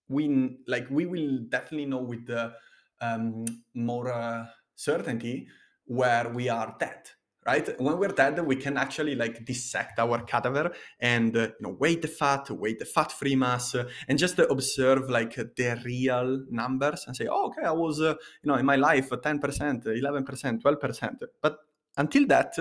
we 0.10 0.58
like 0.68 0.88
we 0.90 1.06
will 1.06 1.40
definitely 1.48 1.86
know 1.86 2.02
with 2.02 2.28
the 2.28 2.54
um, 3.02 3.46
more 3.74 4.50
certainty 4.76 5.48
where 5.86 6.30
we 6.30 6.50
are 6.50 6.76
dead 6.80 7.12
right? 7.52 7.68
When 7.80 7.98
we're 7.98 8.16
dead, 8.24 8.36
we 8.46 8.56
can 8.56 8.76
actually 8.78 9.16
like 9.16 9.36
dissect 9.46 9.96
our 10.00 10.18
cadaver 10.32 10.72
and 11.00 11.36
uh, 11.36 11.42
you 11.58 11.64
know 11.64 11.76
weigh 11.82 11.98
the 12.06 12.12
fat, 12.20 12.50
weigh 12.62 12.76
the 12.76 12.86
fat-free 12.96 13.36
mass, 13.36 13.76
uh, 13.76 13.90
and 14.08 14.16
just 14.26 14.40
uh, 14.40 14.46
observe 14.56 15.10
like 15.10 15.34
the 15.36 15.70
real 15.86 16.28
numbers 16.62 17.06
and 17.08 17.16
say, 17.16 17.28
oh, 17.36 17.48
okay, 17.48 17.66
I 17.66 17.72
was 17.72 17.96
uh, 18.02 18.16
you 18.42 18.48
know 18.50 18.58
in 18.62 18.66
my 18.66 18.76
life 18.76 19.10
10%, 19.10 19.86
11%, 19.86 20.62
12%. 20.62 21.18
But 21.42 21.58
until 21.98 22.26
that, 22.28 22.54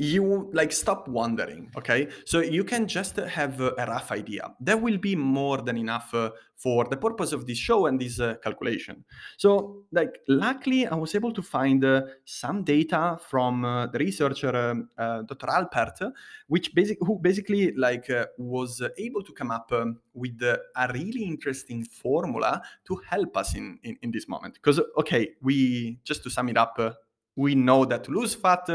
you 0.00 0.48
like 0.54 0.72
stop 0.72 1.06
wondering 1.08 1.70
okay? 1.76 2.08
So 2.24 2.40
you 2.40 2.64
can 2.64 2.88
just 2.88 3.16
have 3.16 3.60
a 3.60 3.84
rough 3.86 4.10
idea. 4.10 4.54
That 4.60 4.80
will 4.80 4.96
be 4.96 5.14
more 5.14 5.58
than 5.58 5.76
enough 5.76 6.14
uh, 6.14 6.30
for 6.56 6.86
the 6.86 6.96
purpose 6.96 7.32
of 7.32 7.46
this 7.46 7.58
show 7.58 7.84
and 7.84 8.00
this 8.00 8.18
uh, 8.18 8.36
calculation. 8.42 9.04
So 9.36 9.84
like 9.92 10.20
luckily 10.28 10.86
i 10.86 10.94
was 10.94 11.14
able 11.14 11.32
to 11.32 11.42
find 11.42 11.84
uh, 11.84 12.02
some 12.24 12.64
data 12.64 13.18
from 13.28 13.64
uh, 13.64 13.86
the 13.88 13.98
researcher 13.98 14.54
um, 14.56 14.88
uh, 14.96 15.22
dr. 15.22 15.46
Alpert 15.46 16.12
which 16.48 16.74
basic 16.74 16.96
who 17.00 17.18
basically 17.18 17.72
like 17.72 18.08
uh, 18.08 18.26
was 18.38 18.82
able 18.96 19.22
to 19.22 19.32
come 19.32 19.50
up 19.50 19.70
um, 19.72 19.98
with 20.14 20.40
a 20.42 20.90
really 20.94 21.24
interesting 21.24 21.84
formula 21.84 22.62
to 22.86 23.00
help 23.06 23.36
us 23.36 23.54
in 23.54 23.78
in, 23.82 23.98
in 24.02 24.10
this 24.10 24.28
moment. 24.28 24.54
Because 24.54 24.80
okay 24.96 25.32
we 25.42 25.98
just 26.04 26.22
to 26.22 26.30
sum 26.30 26.48
it 26.48 26.56
up 26.56 26.78
we 27.36 27.54
know 27.54 27.84
that 27.84 28.04
to 28.04 28.10
lose 28.10 28.34
fat 28.34 28.68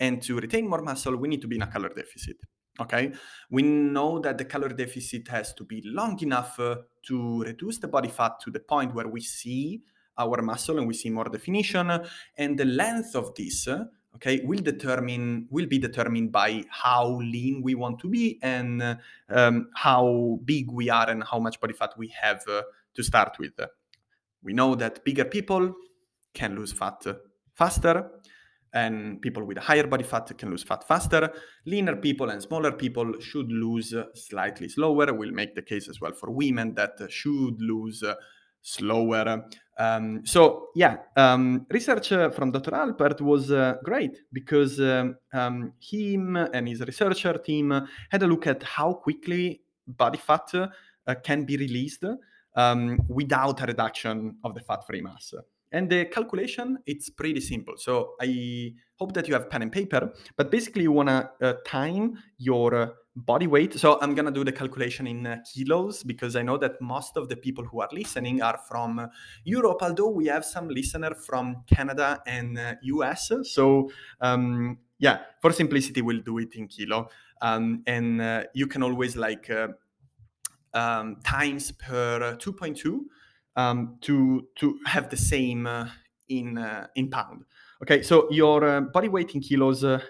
and 0.00 0.22
to 0.22 0.40
retain 0.40 0.66
more 0.66 0.82
muscle, 0.82 1.14
we 1.16 1.28
need 1.28 1.42
to 1.42 1.46
be 1.46 1.56
in 1.56 1.62
a 1.62 1.66
calorie 1.66 1.94
deficit. 1.94 2.38
Okay, 2.80 3.12
we 3.50 3.62
know 3.62 4.18
that 4.20 4.38
the 4.38 4.46
calorie 4.46 4.74
deficit 4.74 5.28
has 5.28 5.52
to 5.54 5.64
be 5.64 5.82
long 5.84 6.18
enough 6.22 6.58
uh, 6.58 6.76
to 7.02 7.42
reduce 7.42 7.78
the 7.78 7.88
body 7.88 8.08
fat 8.08 8.40
to 8.40 8.50
the 8.50 8.60
point 8.60 8.94
where 8.94 9.06
we 9.06 9.20
see 9.20 9.82
our 10.16 10.40
muscle 10.40 10.78
and 10.78 10.88
we 10.88 10.94
see 10.94 11.10
more 11.10 11.28
definition, 11.28 11.90
and 12.38 12.58
the 12.58 12.64
length 12.64 13.14
of 13.14 13.34
this. 13.34 13.68
Uh, 13.68 13.84
okay 14.14 14.40
will 14.44 14.60
determine 14.60 15.46
will 15.50 15.66
be 15.66 15.78
determined 15.78 16.32
by 16.32 16.64
how 16.68 17.20
lean 17.20 17.62
we 17.62 17.76
want 17.76 17.98
to 18.00 18.08
be 18.08 18.40
and 18.42 18.82
uh, 18.82 18.96
um, 19.28 19.68
how 19.76 20.38
big 20.44 20.68
we 20.70 20.90
are 20.90 21.08
and 21.08 21.22
how 21.22 21.38
much 21.38 21.60
body 21.60 21.72
fat 21.72 21.92
we 21.96 22.08
have 22.08 22.42
uh, 22.48 22.62
to 22.92 23.04
start 23.04 23.36
with 23.38 23.52
we 24.42 24.52
know 24.52 24.74
that 24.74 25.04
bigger 25.04 25.24
people 25.24 25.72
can 26.34 26.56
lose 26.56 26.72
fat 26.72 27.00
faster 27.54 28.10
and 28.72 29.20
people 29.20 29.44
with 29.44 29.58
higher 29.58 29.86
body 29.86 30.04
fat 30.04 30.30
can 30.38 30.50
lose 30.50 30.62
fat 30.62 30.86
faster. 30.86 31.32
Leaner 31.66 31.96
people 31.96 32.30
and 32.30 32.42
smaller 32.42 32.72
people 32.72 33.12
should 33.20 33.50
lose 33.50 33.94
slightly 34.14 34.68
slower. 34.68 35.12
We'll 35.12 35.32
make 35.32 35.54
the 35.54 35.62
case 35.62 35.88
as 35.88 36.00
well 36.00 36.12
for 36.12 36.30
women 36.30 36.74
that 36.74 36.98
should 37.10 37.60
lose 37.60 38.04
slower. 38.62 39.44
Um, 39.78 40.22
so 40.24 40.68
yeah, 40.74 40.98
um, 41.16 41.66
research 41.70 42.12
uh, 42.12 42.30
from 42.30 42.52
Dr. 42.52 42.72
Alpert 42.72 43.20
was 43.20 43.50
uh, 43.50 43.76
great 43.82 44.18
because 44.32 44.78
um, 44.80 45.16
um, 45.32 45.72
him 45.80 46.36
and 46.36 46.68
his 46.68 46.80
researcher 46.80 47.38
team 47.38 47.88
had 48.10 48.22
a 48.22 48.26
look 48.26 48.46
at 48.46 48.62
how 48.62 48.92
quickly 48.92 49.62
body 49.86 50.18
fat 50.18 50.50
uh, 50.54 51.14
can 51.22 51.44
be 51.44 51.56
released 51.56 52.04
um, 52.56 53.00
without 53.08 53.62
a 53.62 53.66
reduction 53.66 54.36
of 54.44 54.54
the 54.54 54.60
fat-free 54.60 55.00
mass. 55.00 55.34
And 55.72 55.88
the 55.88 56.06
calculation, 56.06 56.78
it's 56.86 57.08
pretty 57.10 57.40
simple. 57.40 57.74
So 57.76 58.14
I 58.20 58.74
hope 58.98 59.14
that 59.14 59.28
you 59.28 59.34
have 59.34 59.48
pen 59.48 59.62
and 59.62 59.72
paper, 59.72 60.12
but 60.36 60.50
basically 60.50 60.82
you 60.82 60.92
wanna 60.92 61.30
uh, 61.40 61.54
time 61.64 62.18
your 62.38 62.74
uh, 62.74 62.88
body 63.14 63.46
weight. 63.46 63.74
So 63.78 63.98
I'm 64.00 64.14
gonna 64.14 64.32
do 64.32 64.44
the 64.44 64.52
calculation 64.52 65.06
in 65.06 65.26
uh, 65.26 65.38
kilos 65.52 66.02
because 66.02 66.34
I 66.34 66.42
know 66.42 66.58
that 66.58 66.80
most 66.80 67.16
of 67.16 67.28
the 67.28 67.36
people 67.36 67.64
who 67.64 67.80
are 67.80 67.88
listening 67.92 68.42
are 68.42 68.58
from 68.68 68.98
uh, 68.98 69.06
Europe, 69.44 69.78
although 69.82 70.10
we 70.10 70.26
have 70.26 70.44
some 70.44 70.68
listener 70.68 71.14
from 71.14 71.62
Canada 71.66 72.20
and 72.26 72.58
US. 72.82 73.30
Uh, 73.30 73.44
so 73.44 73.90
um, 74.20 74.78
yeah, 74.98 75.20
for 75.40 75.52
simplicity, 75.52 76.02
we'll 76.02 76.20
do 76.20 76.38
it 76.38 76.54
in 76.54 76.66
kilo. 76.66 77.08
Um, 77.42 77.82
and 77.86 78.46
you 78.54 78.66
can 78.66 78.82
always 78.82 79.16
like 79.16 79.50
um, 80.74 81.16
times 81.24 81.72
per 81.72 82.36
2.2 82.36 83.00
um, 83.60 83.98
to 84.00 84.48
to 84.56 84.78
have 84.86 85.08
the 85.10 85.16
same 85.16 85.66
uh, 85.66 85.88
in 86.28 86.58
uh, 86.58 86.86
in 86.94 87.10
pound. 87.10 87.44
Okay, 87.82 88.02
so 88.02 88.28
your 88.30 88.64
uh, 88.64 88.80
body 88.80 89.08
weight 89.08 89.34
in 89.34 89.40
kilos 89.40 89.84
uh, 89.84 90.00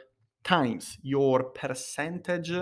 times 0.42 0.98
your 1.02 1.44
percentage 1.52 2.52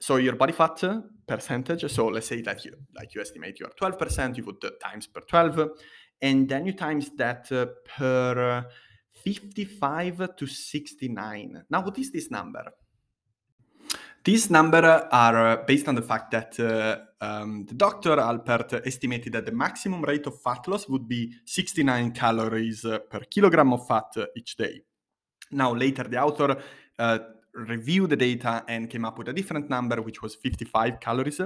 so 0.00 0.16
your 0.16 0.34
body 0.34 0.52
fat 0.52 0.82
percentage. 1.26 1.90
So 1.92 2.08
let's 2.08 2.26
say 2.26 2.40
that 2.42 2.64
you 2.64 2.72
like 2.96 3.14
you 3.14 3.20
estimate 3.20 3.60
you 3.60 3.66
are 3.66 3.90
12%, 3.92 4.36
you 4.36 4.42
put 4.42 4.64
times 4.82 5.06
per 5.06 5.20
12, 5.20 5.70
and 6.22 6.48
then 6.48 6.66
you 6.66 6.72
times 6.72 7.10
that 7.16 7.52
uh, 7.52 7.66
per 7.84 8.66
55 9.12 10.36
to 10.36 10.46
69. 10.46 11.64
Now, 11.68 11.84
what 11.84 11.98
is 11.98 12.10
this 12.10 12.30
number? 12.30 12.72
These 14.22 14.50
numbers 14.50 15.02
are 15.10 15.46
uh, 15.46 15.56
based 15.66 15.88
on 15.88 15.94
the 15.94 16.02
fact 16.02 16.30
that 16.32 16.60
uh, 16.60 16.98
um, 17.24 17.64
the 17.64 17.74
doctor 17.74 18.16
Alpert 18.16 18.86
estimated 18.86 19.32
that 19.32 19.46
the 19.46 19.52
maximum 19.52 20.02
rate 20.02 20.26
of 20.26 20.40
fat 20.42 20.68
loss 20.68 20.88
would 20.88 21.08
be 21.08 21.32
69 21.46 22.12
calories 22.12 22.84
uh, 22.84 22.98
per 22.98 23.20
kilogram 23.20 23.72
of 23.72 23.86
fat 23.86 24.12
each 24.36 24.56
day. 24.56 24.82
Now, 25.52 25.74
later, 25.74 26.04
the 26.04 26.22
author 26.22 26.62
uh, 26.98 27.18
reviewed 27.54 28.10
the 28.10 28.16
data 28.16 28.62
and 28.68 28.90
came 28.90 29.06
up 29.06 29.18
with 29.18 29.28
a 29.28 29.32
different 29.32 29.70
number, 29.70 30.02
which 30.02 30.20
was 30.20 30.34
55 30.34 31.00
calories. 31.00 31.40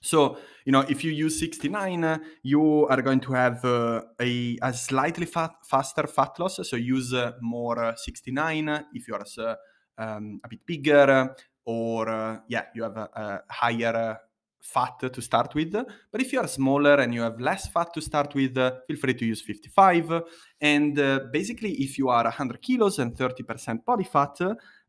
So, 0.00 0.38
you 0.64 0.70
know, 0.70 0.84
if 0.88 1.02
you 1.02 1.10
use 1.10 1.40
69, 1.40 2.20
you 2.44 2.86
are 2.86 3.02
going 3.02 3.20
to 3.20 3.32
have 3.32 3.64
uh, 3.64 4.02
a, 4.20 4.56
a, 4.62 4.72
slightly 4.72 5.26
fat, 5.26 5.50
faster 5.64 6.06
fat 6.06 6.38
loss. 6.38 6.60
So 6.68 6.76
use 6.76 7.12
uh, 7.12 7.32
more 7.40 7.94
69 7.96 8.84
if 8.94 9.08
you 9.08 9.14
are 9.14 9.56
um, 9.98 10.40
a 10.44 10.48
bit 10.48 10.64
bigger 10.64 11.34
or 11.68 12.08
uh, 12.08 12.40
yeah, 12.48 12.64
you 12.74 12.82
have 12.82 12.96
a, 12.96 13.08
a 13.14 13.42
higher 13.52 13.94
uh, 13.94 14.16
fat 14.58 15.12
to 15.12 15.20
start 15.20 15.54
with. 15.54 15.72
But 15.72 16.22
if 16.22 16.32
you 16.32 16.40
are 16.40 16.48
smaller 16.48 16.94
and 16.94 17.12
you 17.12 17.20
have 17.20 17.38
less 17.38 17.68
fat 17.68 17.92
to 17.92 18.00
start 18.00 18.34
with, 18.34 18.56
uh, 18.56 18.72
feel 18.86 18.96
free 18.96 19.12
to 19.12 19.26
use 19.26 19.42
55. 19.42 20.22
And 20.62 20.98
uh, 20.98 21.20
basically, 21.30 21.72
if 21.72 21.98
you 21.98 22.08
are 22.08 22.24
100 22.24 22.62
kilos 22.62 22.98
and 22.98 23.14
30% 23.14 23.84
body 23.84 24.04
fat, 24.04 24.38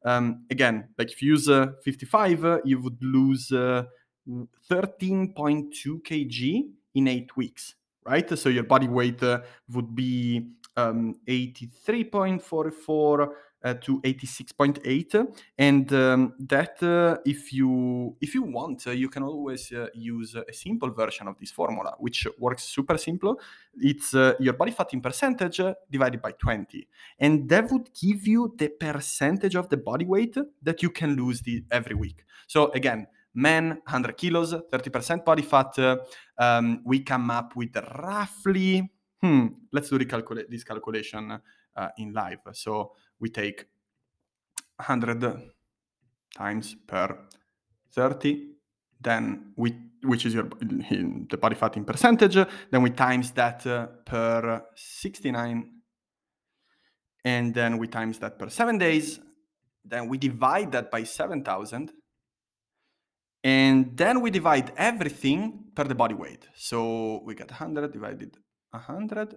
um, 0.06 0.46
again, 0.50 0.88
like 0.98 1.12
if 1.12 1.22
you 1.22 1.34
use 1.34 1.50
uh, 1.50 1.74
55, 1.84 2.46
uh, 2.46 2.60
you 2.64 2.82
would 2.82 3.04
lose 3.04 3.50
13.2 3.50 3.90
kg 4.70 6.64
in 6.96 7.08
eight 7.10 7.36
weeks, 7.36 7.76
right? 8.06 8.40
So 8.40 8.48
your 8.48 8.64
body 8.64 8.88
weight 8.88 9.22
would 9.70 9.94
be 9.94 10.48
um, 10.78 11.18
83.44 11.28 13.32
uh, 13.64 13.74
to 13.76 14.00
86.8 14.02 15.28
and 15.58 15.92
um, 15.94 16.34
that 16.40 16.82
uh, 16.82 17.18
if 17.26 17.52
you 17.52 18.16
if 18.22 18.34
you 18.34 18.44
want 18.44 18.88
uh, 18.88 18.92
you 18.92 19.10
can 19.10 19.24
always 19.24 19.72
uh, 19.72 19.88
use 19.94 20.36
a 20.36 20.54
simple 20.54 20.92
version 20.92 21.28
of 21.28 21.38
this 21.40 21.52
formula 21.52 21.96
which 22.00 22.28
works 22.40 22.64
super 22.64 22.98
simple. 22.98 23.40
It's 23.76 24.14
uh, 24.14 24.34
your 24.40 24.54
body 24.54 24.72
fat 24.72 24.94
in 24.94 25.02
percentage 25.02 25.62
divided 25.90 26.22
by 26.22 26.32
20 26.32 26.88
and 27.20 27.50
that 27.50 27.72
would 27.72 27.90
give 27.94 28.28
you 28.28 28.54
the 28.58 28.70
percentage 28.70 29.56
of 29.56 29.70
the 29.70 29.78
body 29.78 30.06
weight 30.06 30.38
that 30.64 30.82
you 30.82 30.90
can 30.90 31.16
lose 31.16 31.42
the, 31.42 31.64
every 31.72 31.96
week. 31.96 32.24
So 32.48 32.72
again 32.72 33.08
men 33.34 33.70
100 33.86 34.18
kilos 34.18 34.54
30% 34.54 35.24
body 35.24 35.44
fat 35.44 35.78
um, 36.38 36.82
we 36.86 37.02
come 37.02 37.30
up 37.30 37.56
with 37.56 37.76
roughly 38.02 38.90
hmm, 39.22 39.48
let's 39.72 39.90
do 39.90 39.98
this 39.98 40.64
calculation 40.64 41.40
uh, 41.76 41.90
in 41.98 42.14
live. 42.14 42.40
So 42.54 42.94
we 43.20 43.30
take 43.30 43.66
100 44.78 45.52
times 46.36 46.76
per 46.88 47.18
30, 47.94 48.48
then 49.02 49.54
we, 49.56 49.76
which 50.04 50.26
is 50.26 50.34
your 50.34 50.44
the 50.44 51.38
body 51.38 51.56
fat 51.56 51.76
in 51.78 51.86
percentage, 51.86 52.36
then 52.72 52.82
we 52.82 52.90
times 52.92 53.32
that 53.32 53.66
uh, 53.66 53.88
per 54.06 54.64
69, 54.76 55.72
and 57.26 57.54
then 57.54 57.78
we 57.78 57.88
times 57.88 58.20
that 58.20 58.40
per 58.40 58.50
seven 58.50 58.78
days, 58.78 59.20
then 59.84 60.08
we 60.08 60.18
divide 60.18 60.72
that 60.72 60.90
by 60.92 61.04
7,000, 61.04 61.92
and 63.44 63.98
then 63.98 64.22
we 64.22 64.30
divide 64.30 64.72
everything 64.78 65.66
per 65.76 65.84
the 65.86 65.96
body 65.96 66.14
weight. 66.14 66.48
So 66.56 67.22
we 67.26 67.36
get 67.36 67.50
100 67.50 67.92
divided 67.92 68.38
100 68.72 69.36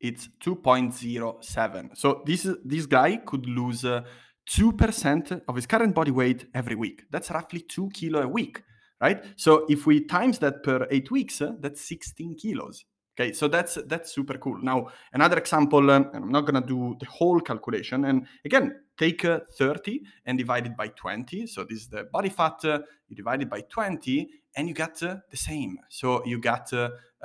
it's 0.00 0.28
2.07. 0.44 1.96
So 1.96 2.22
this 2.26 2.48
this 2.64 2.86
guy 2.86 3.16
could 3.16 3.46
lose 3.46 3.84
uh, 3.84 4.02
2% 4.50 5.42
of 5.48 5.56
his 5.56 5.66
current 5.66 5.94
body 5.94 6.10
weight 6.10 6.46
every 6.54 6.76
week. 6.76 7.04
That's 7.10 7.30
roughly 7.30 7.60
2 7.60 7.90
kilo 7.92 8.22
a 8.22 8.28
week, 8.28 8.62
right? 9.00 9.24
So 9.36 9.66
if 9.68 9.86
we 9.86 10.04
times 10.04 10.38
that 10.38 10.62
per 10.62 10.86
8 10.90 11.10
weeks, 11.10 11.42
uh, 11.42 11.52
that's 11.60 11.80
16 11.80 12.36
kilos. 12.36 12.84
Okay, 13.18 13.32
so 13.32 13.48
that's 13.48 13.78
that's 13.86 14.12
super 14.12 14.36
cool. 14.36 14.58
Now, 14.62 14.88
another 15.10 15.38
example, 15.38 15.90
um, 15.90 16.10
and 16.12 16.24
I'm 16.24 16.30
not 16.30 16.44
gonna 16.44 16.60
do 16.60 16.96
the 17.00 17.06
whole 17.06 17.40
calculation. 17.40 18.04
And 18.04 18.26
again, 18.44 18.78
take 18.98 19.24
uh, 19.24 19.40
30 19.58 20.02
and 20.26 20.36
divide 20.36 20.66
it 20.66 20.76
by 20.76 20.88
20. 20.88 21.46
So 21.46 21.64
this 21.64 21.78
is 21.78 21.88
the 21.88 22.04
body 22.12 22.28
fat. 22.28 22.62
Uh, 22.62 22.80
you 23.08 23.16
divide 23.16 23.40
it 23.40 23.48
by 23.48 23.62
20, 23.62 24.28
and 24.54 24.68
you 24.68 24.74
get 24.74 25.02
uh, 25.02 25.16
the 25.30 25.36
same. 25.38 25.78
So 25.88 26.22
you 26.26 26.38
get 26.38 26.70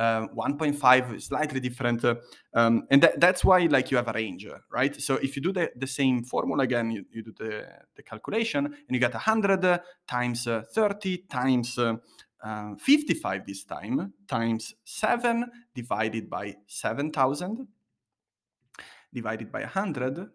uh, 0.01 0.11
uh, 0.11 0.27
1.5 0.35 1.21
slightly 1.21 1.59
different 1.59 2.03
uh, 2.03 2.15
um, 2.55 2.87
and 2.89 3.03
that, 3.03 3.19
that's 3.19 3.45
why 3.45 3.59
like 3.69 3.91
you 3.91 3.97
have 3.97 4.07
a 4.07 4.13
range 4.13 4.47
right? 4.71 4.99
So 4.99 5.15
if 5.15 5.35
you 5.35 5.41
do 5.41 5.51
the, 5.51 5.71
the 5.75 5.87
same 5.87 6.23
formula 6.23 6.63
again 6.63 6.91
you, 6.91 7.05
you 7.11 7.21
do 7.23 7.33
the, 7.37 7.67
the 7.95 8.03
calculation 8.03 8.65
and 8.65 8.89
you 8.89 8.99
get 8.99 9.13
100 9.13 9.79
times 10.07 10.47
uh, 10.47 10.63
30 10.73 11.17
times 11.29 11.77
uh, 11.77 11.95
uh, 12.43 12.75
55 12.75 13.45
this 13.45 13.63
time 13.63 14.13
times 14.27 14.73
7 14.83 15.45
divided 15.75 16.29
by 16.29 16.55
7000 16.67 17.67
divided 19.13 19.51
by 19.51 19.61
100 19.61 20.29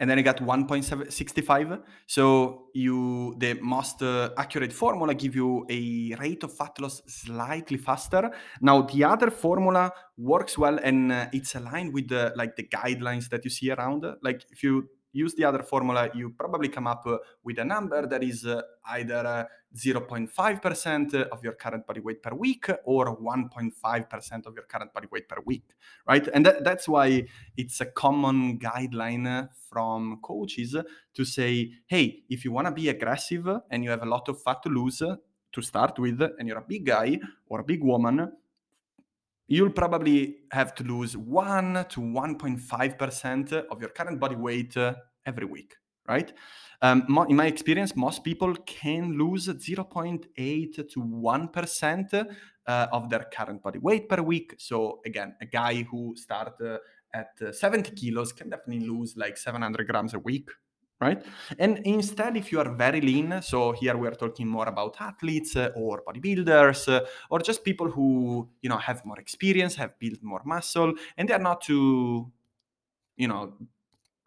and 0.00 0.08
then 0.08 0.18
I 0.18 0.22
got 0.22 0.38
1.65. 0.38 1.82
So 2.06 2.68
you 2.74 3.34
the 3.38 3.54
most 3.60 4.02
uh, 4.02 4.30
accurate 4.36 4.72
formula 4.72 5.14
give 5.14 5.36
you 5.36 5.66
a 5.68 6.16
rate 6.18 6.42
of 6.42 6.56
fat 6.56 6.80
loss 6.80 7.02
slightly 7.06 7.76
faster. 7.76 8.30
Now 8.62 8.82
the 8.82 9.04
other 9.04 9.30
formula 9.30 9.92
works 10.16 10.56
well 10.56 10.78
and 10.82 11.12
uh, 11.12 11.26
it's 11.32 11.54
aligned 11.54 11.92
with 11.92 12.08
the 12.08 12.32
like 12.34 12.56
the 12.56 12.64
guidelines 12.64 13.28
that 13.28 13.44
you 13.44 13.50
see 13.50 13.70
around. 13.70 14.06
Like 14.22 14.46
if 14.50 14.62
you 14.62 14.88
use 15.12 15.34
the 15.34 15.44
other 15.44 15.62
formula, 15.62 16.10
you 16.14 16.30
probably 16.30 16.68
come 16.68 16.86
up 16.86 17.06
uh, 17.06 17.18
with 17.44 17.58
a 17.58 17.64
number 17.64 18.06
that 18.06 18.22
is 18.22 18.46
uh, 18.46 18.62
either 18.90 19.48
0.5% 19.74 21.14
uh, 21.14 21.24
of 21.32 21.42
your 21.44 21.52
current 21.54 21.86
body 21.86 22.00
weight 22.00 22.22
per 22.22 22.34
week 22.34 22.66
or 22.84 23.16
1.5% 23.18 24.46
of 24.46 24.54
your 24.54 24.64
current 24.64 24.92
body 24.92 25.08
weight 25.10 25.28
per 25.28 25.38
week, 25.44 25.64
right? 26.06 26.28
And 26.32 26.44
that, 26.46 26.64
that's 26.64 26.88
why 26.88 27.24
it's 27.56 27.80
a 27.80 27.86
common 27.86 28.58
guideline 28.58 29.48
from 29.68 30.18
coaches 30.22 30.76
to 31.14 31.24
say, 31.24 31.72
hey, 31.86 32.22
if 32.28 32.44
you 32.44 32.52
want 32.52 32.66
to 32.66 32.72
be 32.72 32.88
aggressive 32.88 33.48
and 33.70 33.84
you 33.84 33.90
have 33.90 34.02
a 34.02 34.08
lot 34.08 34.28
of 34.28 34.42
fat 34.42 34.62
to 34.62 34.68
lose 34.68 35.02
to 35.52 35.62
start 35.62 35.98
with, 35.98 36.22
and 36.38 36.46
you're 36.46 36.58
a 36.58 36.64
big 36.66 36.86
guy 36.86 37.18
or 37.48 37.60
a 37.60 37.64
big 37.64 37.82
woman, 37.82 38.32
you'll 39.50 39.70
probably 39.70 40.36
have 40.52 40.74
to 40.76 40.84
lose 40.84 41.16
1 41.16 41.86
to 41.90 42.00
1.5% 42.00 43.52
of 43.68 43.80
your 43.80 43.90
current 43.90 44.20
body 44.20 44.36
weight 44.36 44.76
uh, 44.76 44.94
every 45.26 45.44
week, 45.44 45.74
right? 46.08 46.32
Um, 46.80 47.04
in 47.28 47.34
my 47.34 47.46
experience, 47.46 47.96
most 47.96 48.22
people 48.22 48.54
can 48.64 49.18
lose 49.18 49.48
0.8 49.48 50.88
to 50.88 51.00
1% 51.02 52.26
uh, 52.66 52.86
of 52.92 53.10
their 53.10 53.26
current 53.34 53.60
body 53.60 53.80
weight 53.80 54.08
per 54.08 54.22
week. 54.22 54.54
So 54.58 55.00
again, 55.04 55.34
a 55.40 55.46
guy 55.46 55.82
who 55.82 56.14
starts 56.16 56.60
uh, 56.60 56.78
at 57.12 57.30
uh, 57.44 57.50
70 57.50 57.90
kilos 57.96 58.32
can 58.32 58.50
definitely 58.50 58.86
lose 58.86 59.16
like 59.16 59.36
700 59.36 59.84
grams 59.88 60.14
a 60.14 60.20
week, 60.20 60.48
right? 61.00 61.24
And 61.58 61.78
instead, 61.84 62.36
if 62.36 62.52
you 62.52 62.60
are 62.60 62.70
very 62.74 63.00
lean, 63.00 63.40
so 63.42 63.72
here 63.72 63.96
we 63.96 64.06
are 64.06 64.14
talking 64.14 64.46
more 64.46 64.68
about 64.68 64.96
athletes 65.00 65.56
uh, 65.56 65.70
or 65.74 66.02
bodybuilders 66.06 66.88
uh, 66.88 67.06
or 67.30 67.40
just 67.40 67.64
people 67.64 67.90
who 67.90 68.48
you 68.60 68.68
know 68.68 68.76
have 68.76 69.04
more 69.04 69.18
experience, 69.18 69.74
have 69.76 69.98
built 69.98 70.22
more 70.22 70.42
muscle, 70.44 70.92
and 71.16 71.28
they 71.28 71.34
are 71.34 71.38
not 71.38 71.62
too, 71.62 72.30
you 73.16 73.28
know, 73.28 73.54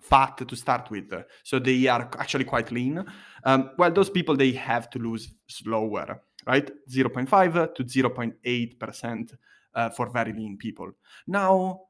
fat 0.01 0.37
to 0.47 0.55
start 0.55 0.89
with, 0.89 1.13
so 1.43 1.59
they 1.59 1.87
are 1.87 2.09
actually 2.17 2.45
quite 2.45 2.71
lean. 2.71 3.05
Um, 3.43 3.71
well, 3.77 3.91
those 3.91 4.09
people 4.09 4.35
they 4.35 4.51
have 4.53 4.89
to 4.91 4.99
lose 4.99 5.33
slower, 5.47 6.21
right? 6.47 6.69
0.5 6.89 7.75
to 7.75 7.83
0.8 7.83 8.79
percent 8.79 9.33
uh, 9.75 9.89
for 9.89 10.09
very 10.09 10.33
lean 10.33 10.57
people. 10.57 10.91
Now 11.27 11.81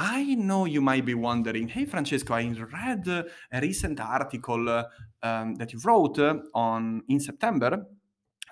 I 0.00 0.36
know 0.36 0.64
you 0.64 0.80
might 0.80 1.04
be 1.04 1.14
wondering, 1.14 1.66
hey, 1.66 1.84
Francesco, 1.84 2.32
I 2.34 2.54
read 2.72 3.08
a 3.08 3.60
recent 3.60 3.98
article 3.98 4.84
um, 5.24 5.56
that 5.56 5.72
you 5.72 5.80
wrote 5.84 6.20
on 6.54 7.02
in 7.08 7.18
September. 7.18 7.84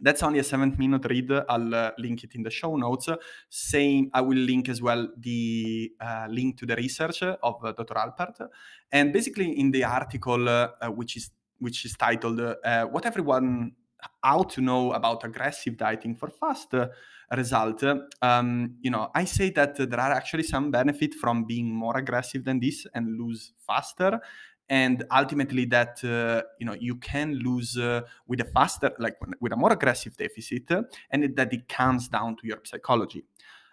That's 0.01 0.25
only 0.25 0.41
a 0.41 0.45
seven 0.45 0.75
minute 0.77 1.05
read. 1.09 1.31
I'll 1.49 1.73
uh, 1.73 1.93
link 1.99 2.25
it 2.25 2.35
in 2.35 2.43
the 2.43 2.51
show 2.51 2.75
notes. 2.75 3.09
Same, 3.49 4.11
I 4.13 4.23
will 4.23 4.39
link 4.39 4.69
as 4.69 4.83
well 4.83 5.07
the 5.17 5.93
uh, 6.01 6.27
link 6.29 6.59
to 6.59 6.67
the 6.67 6.75
research 6.75 7.23
of 7.23 7.65
uh, 7.65 7.71
Dr. 7.71 7.95
Alpert. 7.95 8.49
And 8.91 9.13
basically, 9.13 9.53
in 9.61 9.71
the 9.71 9.85
article, 9.85 10.49
uh, 10.49 10.71
which 10.89 11.17
is 11.17 11.31
which 11.61 11.85
is 11.85 11.97
titled 11.97 12.41
uh, 12.41 12.87
"What 12.87 13.07
Everyone 13.07 13.71
How 14.23 14.43
to 14.43 14.61
Know 14.61 14.93
About 14.93 15.25
Aggressive 15.25 15.77
Dieting 15.77 16.15
for 16.15 16.29
Fast," 16.29 16.75
result, 17.33 17.83
um, 18.23 18.77
you 18.81 18.91
know, 18.91 19.11
I 19.15 19.25
say 19.25 19.51
that 19.51 19.77
there 19.77 20.01
are 20.01 20.13
actually 20.13 20.45
some 20.45 20.71
benefit 20.71 21.15
from 21.15 21.45
being 21.45 21.75
more 21.75 21.97
aggressive 21.97 22.45
than 22.45 22.61
this 22.61 22.87
and 22.95 23.19
lose 23.19 23.53
faster. 23.59 24.21
and 24.69 25.05
ultimately 25.15 25.65
that 25.65 26.03
uh, 26.05 26.43
you 26.59 26.67
know 26.67 26.75
you 26.75 26.97
can 26.97 27.35
lose 27.35 27.79
uh, 27.79 28.01
with 28.27 28.41
a 28.41 28.45
faster 28.45 28.91
like 28.99 29.17
with 29.41 29.53
a 29.53 29.57
more 29.57 29.73
aggressive 29.73 30.17
deficit 30.17 30.71
and 31.11 31.37
that 31.37 31.53
it 31.53 31.69
comes 31.69 32.09
down 32.09 32.37
to 32.37 32.47
your 32.47 32.61
psychology 32.65 33.25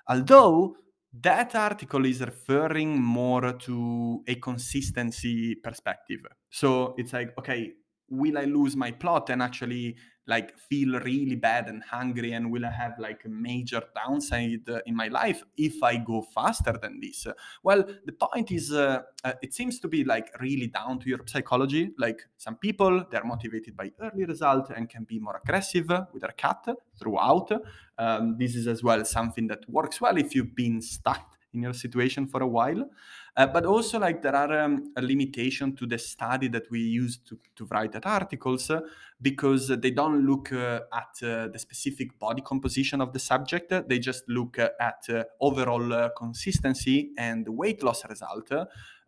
although 0.07 0.75
that 1.21 1.55
article 1.55 2.05
is 2.05 2.21
referring 2.21 3.01
more 3.01 3.53
to 3.53 4.23
a 4.27 4.35
consistency 4.35 5.55
perspective 5.55 6.19
so 6.49 6.93
it's 6.97 7.13
like 7.13 7.35
okay 7.37 7.73
will 8.09 8.37
i 8.37 8.43
lose 8.43 8.75
my 8.75 8.91
plot 8.91 9.29
and 9.29 9.41
actually 9.41 9.95
like 10.27 10.57
feel 10.57 10.99
really 10.99 11.35
bad 11.35 11.67
and 11.67 11.83
hungry 11.83 12.31
and 12.33 12.51
will 12.51 12.65
i 12.65 12.71
have 12.71 12.97
like 12.97 13.23
a 13.25 13.29
major 13.29 13.81
downside 13.95 14.67
uh, 14.69 14.79
in 14.85 14.95
my 14.95 15.07
life 15.07 15.43
if 15.57 15.81
i 15.83 15.97
go 15.97 16.21
faster 16.21 16.73
than 16.81 16.99
this? 16.99 17.27
Well 17.63 17.83
the 18.05 18.13
point 18.13 18.51
is 18.51 18.71
uh, 18.71 19.01
uh, 19.23 19.33
it 19.41 19.53
seems 19.53 19.79
to 19.79 19.87
be 19.87 20.03
like 20.03 20.29
really 20.39 20.67
down 20.67 20.99
to 20.99 21.09
your 21.09 21.19
psychology. 21.25 21.91
Like 21.97 22.21
some 22.37 22.57
people 22.57 23.05
they're 23.09 23.23
motivated 23.23 23.75
by 23.75 23.91
early 24.01 24.25
result 24.25 24.71
and 24.75 24.89
can 24.89 25.03
be 25.03 25.19
more 25.19 25.39
aggressive 25.43 25.89
with 26.11 26.21
their 26.21 26.33
cut 26.37 26.67
throughout. 26.99 27.51
Um, 27.97 28.37
this 28.37 28.55
is 28.55 28.67
as 28.67 28.83
well 28.83 29.03
something 29.05 29.47
that 29.47 29.69
works 29.69 30.01
well 30.01 30.17
if 30.17 30.35
you've 30.35 30.55
been 30.55 30.81
stuck 30.81 31.37
in 31.53 31.61
your 31.61 31.73
situation 31.73 32.25
for 32.27 32.41
a 32.41 32.47
while 32.47 32.89
uh, 33.35 33.47
but 33.47 33.65
also 33.65 33.99
like 33.99 34.21
there 34.21 34.35
are 34.35 34.59
um, 34.59 34.93
a 34.95 35.01
limitation 35.01 35.75
to 35.75 35.87
the 35.87 35.97
study 35.97 36.47
that 36.47 36.69
we 36.69 36.79
use 36.79 37.17
to, 37.17 37.37
to 37.55 37.65
write 37.65 37.91
that 37.91 38.05
articles 38.05 38.69
uh, 38.69 38.81
because 39.21 39.69
they 39.69 39.89
don't 39.89 40.25
look 40.25 40.53
uh, 40.53 40.81
at 40.93 41.27
uh, 41.27 41.47
the 41.47 41.57
specific 41.57 42.19
body 42.19 42.43
composition 42.43 43.01
of 43.01 43.11
the 43.11 43.17
subject. 43.17 43.73
They 43.89 43.97
just 43.97 44.29
look 44.29 44.59
uh, 44.59 44.69
at 44.79 45.05
uh, 45.09 45.23
overall 45.41 46.09
consistency 46.15 47.09
and 47.17 47.47
weight 47.49 47.81
loss 47.81 48.05
result. 48.07 48.51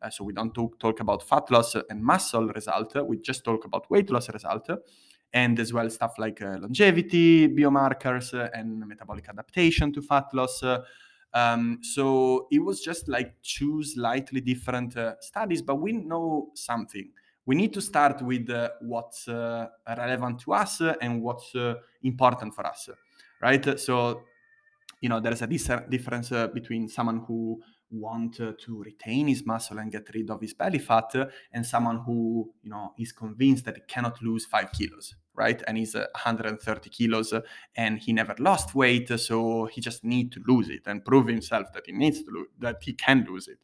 So 0.10 0.24
we 0.24 0.34
don't 0.34 0.54
talk, 0.54 0.80
talk 0.80 1.00
about 1.00 1.24
fat 1.24 1.50
loss 1.52 1.76
and 1.76 2.04
muscle 2.04 2.48
result. 2.48 2.96
We 3.08 3.18
just 3.18 3.44
talk 3.44 3.66
about 3.66 3.90
weight 3.90 4.10
loss 4.10 4.30
result. 4.30 4.70
And 5.34 5.60
as 5.60 5.74
well 5.74 5.90
stuff 5.90 6.14
like 6.18 6.40
longevity 6.42 7.48
biomarkers 7.50 8.34
and 8.54 8.88
metabolic 8.88 9.28
adaptation 9.28 9.92
to 9.94 10.02
fat 10.02 10.26
loss 10.34 10.64
um, 11.36 11.80
so 11.82 12.48
it 12.50 12.60
was 12.60 12.80
just 12.80 13.10
like 13.10 13.36
two 13.44 13.84
slightly 13.84 14.40
different 14.40 14.96
uh, 14.96 15.16
studies, 15.20 15.62
but 15.62 15.76
we 15.76 15.92
know 15.92 16.52
something. 16.56 17.12
We 17.46 17.56
need 17.56 17.74
to 17.74 17.82
start 17.82 18.22
with 18.22 18.50
uh, 18.50 18.70
what's 18.82 19.28
uh, 19.28 19.68
relevant 19.86 20.40
to 20.42 20.54
us 20.54 20.82
and 21.02 21.22
what's 21.22 21.54
uh, 21.54 21.76
important 22.04 22.56
for 22.56 22.66
us, 22.66 22.90
right? 23.42 23.78
So, 23.78 24.24
you 25.02 25.10
know, 25.10 25.20
there's 25.20 25.42
a 25.42 25.48
dis- 25.48 25.70
difference 25.90 26.32
uh, 26.32 26.48
between 26.48 26.88
someone 26.88 27.26
who 27.28 27.62
want 27.92 28.40
uh, 28.40 28.54
to 28.66 28.82
retain 28.82 29.28
his 29.28 29.46
muscle 29.46 29.78
and 29.78 29.92
get 29.92 30.08
rid 30.14 30.30
of 30.30 30.40
his 30.42 30.54
belly 30.54 30.80
fat 30.80 31.14
and 31.52 31.66
someone 31.66 31.98
who 31.98 32.50
you 32.64 32.70
know 32.70 32.94
is 32.98 33.12
convinced 33.12 33.66
that 33.66 33.76
he 33.76 33.82
cannot 33.88 34.22
lose 34.24 34.46
five 34.46 34.72
kilos 34.72 35.14
right 35.36 35.62
and 35.68 35.78
he's 35.78 35.96
uh, 35.96 36.06
130 36.14 36.90
kilos 36.90 37.34
and 37.76 38.00
he 38.00 38.14
never 38.14 38.36
lost 38.40 38.76
weight 38.76 39.10
so 39.20 39.66
he 39.66 39.82
just 39.82 40.04
need 40.04 40.32
to 40.32 40.42
lose 40.48 40.70
it 40.70 40.82
and 40.86 41.04
prove 41.06 41.28
himself 41.28 41.72
that 41.74 41.84
he 41.86 41.92
needs 41.92 42.24
to 42.24 42.48
that 42.60 42.78
he 42.82 42.94
can 42.94 43.26
lose 43.30 43.48
it 43.48 43.60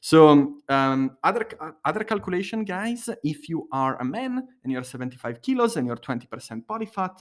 so 0.00 0.56
um, 0.68 1.16
other 1.22 1.46
other 1.84 2.04
calculation 2.04 2.64
guys 2.64 3.08
if 3.22 3.48
you 3.48 3.68
are 3.72 4.00
a 4.00 4.04
man 4.04 4.46
and 4.62 4.72
you're 4.72 4.82
75 4.82 5.40
kilos 5.42 5.76
and 5.76 5.86
you're 5.86 5.96
20% 5.96 6.66
body 6.66 6.86
fat 6.86 7.16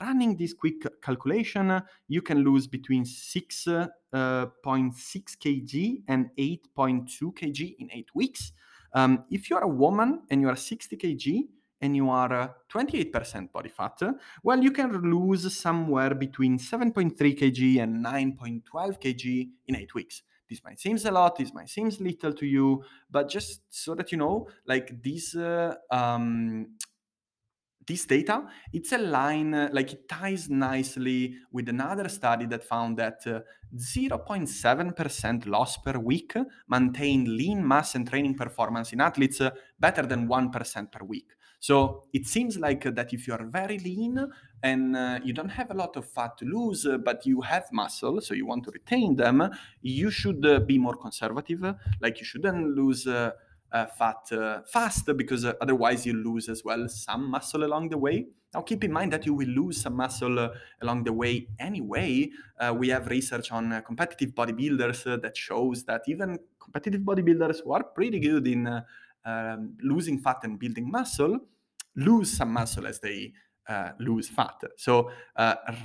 running 0.00 0.36
this 0.36 0.52
quick 0.54 1.00
calculation 1.02 1.82
you 2.08 2.22
can 2.22 2.38
lose 2.38 2.66
between 2.66 3.04
6 3.04 3.68
uh, 4.12 4.46
0.6 4.64 5.36
kg 5.38 6.02
and 6.08 6.30
8.2 6.38 7.32
kg 7.32 7.74
in 7.78 7.88
eight 7.92 8.08
weeks. 8.14 8.52
Um, 8.94 9.24
if 9.30 9.48
you 9.48 9.56
are 9.56 9.62
a 9.62 9.68
woman 9.68 10.22
and 10.30 10.40
you 10.40 10.48
are 10.48 10.56
60 10.56 10.96
kg 10.96 11.48
and 11.82 11.96
you 11.96 12.08
are 12.08 12.32
uh, 12.32 12.48
28% 12.72 13.52
body 13.52 13.68
fat, 13.68 14.00
well, 14.42 14.62
you 14.62 14.70
can 14.70 14.92
lose 15.10 15.54
somewhere 15.54 16.14
between 16.14 16.58
7.3 16.58 17.16
kg 17.16 17.82
and 17.82 18.04
9.12 18.04 18.62
kg 18.72 19.48
in 19.66 19.76
eight 19.76 19.94
weeks. 19.94 20.22
This 20.48 20.62
might 20.64 20.78
seem 20.78 20.98
a 21.04 21.10
lot, 21.10 21.36
this 21.36 21.52
might 21.52 21.68
seem 21.68 21.90
little 22.00 22.32
to 22.34 22.46
you, 22.46 22.84
but 23.10 23.28
just 23.28 23.62
so 23.68 23.94
that 23.94 24.12
you 24.12 24.18
know, 24.18 24.48
like 24.66 25.02
this 25.02 25.34
uh, 25.34 25.74
um, 25.90 26.76
this 27.86 28.06
data, 28.06 28.44
it's 28.72 28.92
a 28.92 28.98
line, 28.98 29.54
uh, 29.54 29.68
like 29.72 29.92
it 29.92 30.08
ties 30.08 30.48
nicely 30.48 31.34
with 31.50 31.68
another 31.68 32.08
study 32.08 32.46
that 32.46 32.62
found 32.62 32.96
that 32.98 33.26
uh, 33.26 33.40
0.7% 33.76 35.46
loss 35.46 35.78
per 35.78 35.98
week 35.98 36.34
maintained 36.68 37.28
lean 37.28 37.66
mass 37.66 37.94
and 37.94 38.08
training 38.08 38.34
performance 38.34 38.92
in 38.92 39.00
athletes 39.00 39.40
uh, 39.40 39.50
better 39.80 40.02
than 40.02 40.28
1% 40.28 40.92
per 40.92 41.04
week. 41.04 41.32
So 41.62 42.06
it 42.12 42.26
seems 42.26 42.58
like 42.58 42.82
that 42.82 43.12
if 43.12 43.28
you 43.28 43.34
are 43.34 43.44
very 43.44 43.78
lean 43.78 44.18
and 44.64 44.96
uh, 44.96 45.20
you 45.22 45.32
don't 45.32 45.48
have 45.48 45.70
a 45.70 45.74
lot 45.74 45.96
of 45.96 46.04
fat 46.04 46.36
to 46.38 46.44
lose, 46.44 46.84
uh, 46.86 46.98
but 46.98 47.24
you 47.24 47.40
have 47.42 47.70
muscle, 47.70 48.20
so 48.20 48.34
you 48.34 48.46
want 48.46 48.64
to 48.64 48.72
retain 48.72 49.14
them, 49.14 49.48
you 49.80 50.10
should 50.10 50.44
uh, 50.44 50.58
be 50.58 50.76
more 50.76 50.96
conservative. 50.96 51.62
Like 52.00 52.18
you 52.18 52.26
shouldn't 52.26 52.74
lose 52.74 53.06
uh, 53.06 53.30
fat 53.96 54.32
uh, 54.32 54.62
fast 54.66 55.08
because 55.16 55.44
uh, 55.44 55.52
otherwise 55.60 56.04
you 56.04 56.14
lose 56.14 56.48
as 56.48 56.64
well 56.64 56.88
some 56.88 57.30
muscle 57.30 57.62
along 57.62 57.90
the 57.90 57.98
way. 57.98 58.26
Now, 58.52 58.62
keep 58.62 58.82
in 58.82 58.92
mind 58.92 59.12
that 59.12 59.24
you 59.24 59.32
will 59.32 59.48
lose 59.48 59.82
some 59.82 59.94
muscle 59.94 60.40
uh, 60.40 60.48
along 60.80 61.04
the 61.04 61.12
way 61.12 61.46
anyway. 61.60 62.28
Uh, 62.58 62.74
we 62.76 62.88
have 62.88 63.06
research 63.06 63.52
on 63.52 63.72
uh, 63.72 63.82
competitive 63.82 64.30
bodybuilders 64.34 65.22
that 65.22 65.36
shows 65.36 65.84
that 65.84 66.02
even 66.08 66.40
competitive 66.58 67.02
bodybuilders 67.02 67.62
who 67.62 67.72
are 67.72 67.84
pretty 67.84 68.18
good 68.18 68.48
in 68.48 68.82
um, 69.24 69.76
losing 69.80 70.18
fat 70.18 70.38
and 70.42 70.58
building 70.58 70.90
muscle 70.90 71.38
lose 71.96 72.36
some 72.36 72.52
muscle 72.52 72.86
as 72.86 73.00
they 73.00 73.32
lose 73.98 74.28
fat. 74.28 74.60
So, 74.76 75.10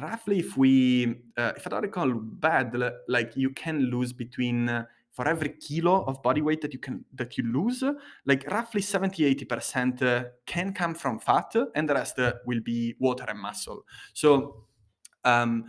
roughly, 0.01 0.39
if 0.39 0.57
we, 0.57 1.15
if 1.37 1.67
I 1.67 1.69
don't 1.69 1.83
recall 1.83 2.11
bad, 2.13 2.75
like 3.07 3.35
you 3.35 3.51
can 3.51 3.81
lose 3.91 4.13
between 4.13 4.85
for 5.17 5.27
every 5.27 5.49
kilo 5.49 6.03
of 6.03 6.21
body 6.21 6.43
weight 6.43 6.61
that 6.61 6.73
you 6.73 6.79
can 6.79 7.03
that 7.15 7.35
you 7.39 7.43
lose 7.43 7.83
like 8.25 8.45
roughly 8.51 8.81
70 8.81 9.35
80% 9.35 10.01
uh, 10.03 10.25
can 10.45 10.71
come 10.73 10.93
from 10.93 11.17
fat 11.17 11.55
and 11.73 11.89
the 11.89 11.95
rest 11.95 12.19
uh, 12.19 12.33
will 12.45 12.59
be 12.61 12.95
water 12.99 13.25
and 13.27 13.39
muscle 13.39 13.83
so 14.13 14.65
um, 15.23 15.65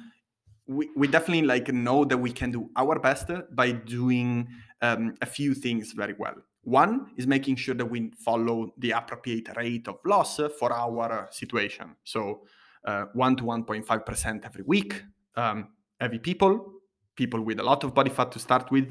we, 0.68 0.90
we 0.96 1.08
definitely 1.08 1.46
like 1.46 1.68
know 1.72 2.04
that 2.04 2.18
we 2.18 2.32
can 2.32 2.50
do 2.50 2.70
our 2.76 2.98
best 2.98 3.30
by 3.52 3.72
doing 3.72 4.48
um, 4.82 5.14
a 5.20 5.26
few 5.26 5.54
things 5.54 5.92
very 5.92 6.14
well. 6.18 6.34
One 6.62 7.12
is 7.16 7.26
making 7.26 7.56
sure 7.56 7.74
that 7.74 7.86
we 7.86 8.12
follow 8.24 8.72
the 8.78 8.90
appropriate 8.92 9.48
rate 9.56 9.88
of 9.88 9.96
loss 10.04 10.38
for 10.58 10.72
our 10.72 11.28
situation. 11.30 11.96
So 12.04 12.42
uh, 12.84 13.06
1 13.14 13.36
to 13.36 13.44
1.5% 13.44 14.44
every 14.44 14.62
week 14.62 15.02
um, 15.36 15.68
heavy 16.00 16.18
people 16.18 16.78
people 17.18 17.40
with 17.40 17.58
a 17.58 17.62
lot 17.62 17.84
of 17.84 17.92
body 17.92 18.10
fat 18.10 18.30
to 18.32 18.38
start 18.38 18.70
with. 18.70 18.90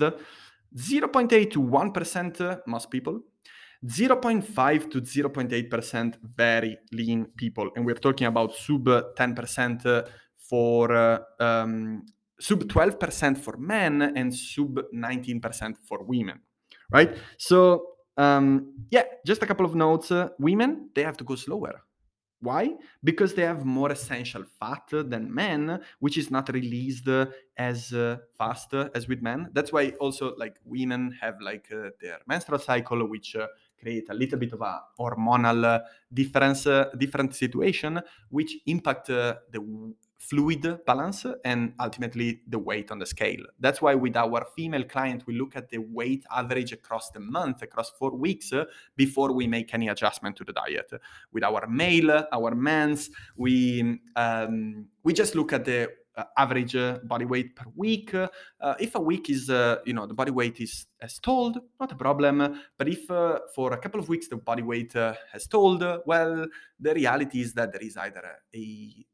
0.8 0.76 1.52
to 1.52 1.62
1% 1.62 2.62
most 2.68 2.92
people, 2.92 3.22
0.5 3.86 4.92
to 4.92 5.02
0.8% 5.02 6.16
very 6.36 6.78
lean 6.92 7.26
people. 7.38 7.70
And 7.76 7.86
we're 7.86 7.96
talking 8.08 8.28
about 8.28 8.54
sub 8.54 8.86
10% 8.86 10.08
for, 10.50 11.26
um, 11.40 12.04
sub 12.40 12.64
12% 12.64 13.38
for 13.38 13.58
men 13.58 14.02
and 14.02 14.34
sub 14.34 14.80
19% 14.94 15.78
for 15.78 16.04
women, 16.04 16.40
right? 16.92 17.18
So, 17.38 17.98
um, 18.18 18.74
yeah, 18.90 19.04
just 19.26 19.44
a 19.44 19.46
couple 19.46 19.66
of 19.66 19.76
notes. 19.76 20.12
Uh, 20.12 20.30
women, 20.40 20.90
they 20.94 21.04
have 21.04 21.18
to 21.18 21.24
go 21.24 21.36
slower. 21.36 21.84
Why? 22.40 22.76
Because 23.04 23.34
they 23.34 23.42
have 23.42 23.66
more 23.66 23.92
essential 23.92 24.44
fat 24.60 24.88
than 24.92 25.34
men, 25.34 25.82
which 26.00 26.20
is 26.20 26.30
not 26.30 26.50
released 26.50 27.10
as 27.58 27.92
uh, 27.94 28.18
fast 28.38 28.76
as 28.76 29.08
with 29.08 29.24
men. 29.24 29.50
That's 29.54 29.74
why 29.74 29.90
also 30.00 30.36
like 30.36 30.56
women 30.64 31.18
have 31.20 31.42
like 31.42 31.68
uh, 31.72 31.90
their 32.00 32.20
menstrual 32.28 32.60
cycle, 32.60 33.10
which 33.10 33.36
uh, 33.36 33.48
create 33.80 34.08
a 34.12 34.14
little 34.14 34.38
bit 34.38 34.54
of 34.54 34.62
a 34.62 34.82
hormonal 35.00 35.82
difference, 36.14 36.68
uh, 36.68 36.92
different 36.96 37.34
situation, 37.34 38.00
which 38.30 38.56
impact 38.68 39.08
the 39.08 39.88
fluid 40.18 40.80
balance 40.86 41.26
and 41.46 41.74
ultimately 41.80 42.42
the 42.48 42.60
weight 42.60 42.92
on 42.92 43.00
the 43.00 43.06
scale. 43.06 43.44
That's 43.60 43.82
why 43.82 43.96
with 43.96 44.18
our 44.18 44.46
female 44.56 44.84
client, 44.84 45.26
we 45.28 45.38
look 45.38 45.56
at 45.56 45.70
the 45.70 45.78
weight 45.78 46.26
average 46.32 46.72
across 46.72 47.12
the 47.12 47.20
month, 47.20 47.62
across 47.62 47.92
four 47.92 48.12
weeks, 48.12 48.52
before 48.96 49.32
we 49.32 49.48
make 49.48 49.74
any 49.74 49.88
adjustment 49.90 50.36
to 50.38 50.44
the 50.44 50.54
diet. 50.54 50.92
With 51.32 51.44
our 51.44 51.68
male, 51.68 52.26
our 52.32 52.56
men's, 52.56 53.10
we 53.36 54.00
um, 54.16 54.88
we 55.04 55.14
just 55.14 55.36
look 55.36 55.54
at 55.54 55.66
the 55.66 55.90
uh, 56.18 56.24
average 56.36 56.76
uh, 56.76 56.98
body 57.04 57.26
weight 57.26 57.56
per 57.56 57.66
week. 57.76 58.12
Uh, 58.16 58.28
if 58.80 58.96
a 58.96 59.00
week 59.00 59.30
is, 59.30 59.52
uh, 59.52 59.78
you 59.86 59.94
know, 59.94 60.08
the 60.08 60.16
body 60.16 60.32
weight 60.32 60.60
is 60.60 60.88
stalled, 61.06 61.60
not 61.80 61.92
a 61.92 61.96
problem. 61.96 62.60
But 62.76 62.88
if 62.90 63.10
uh, 63.12 63.40
for 63.54 63.74
a 63.74 63.78
couple 63.78 64.00
of 64.00 64.10
weeks 64.10 64.28
the 64.28 64.38
body 64.38 64.64
weight 64.64 64.94
has 64.94 65.44
stalled, 65.44 65.84
well, 66.08 66.48
the 66.80 66.94
reality 66.96 67.42
is 67.42 67.54
that 67.54 67.72
there 67.72 67.84
is 67.84 67.98
either 67.98 68.24
a 68.56 69.06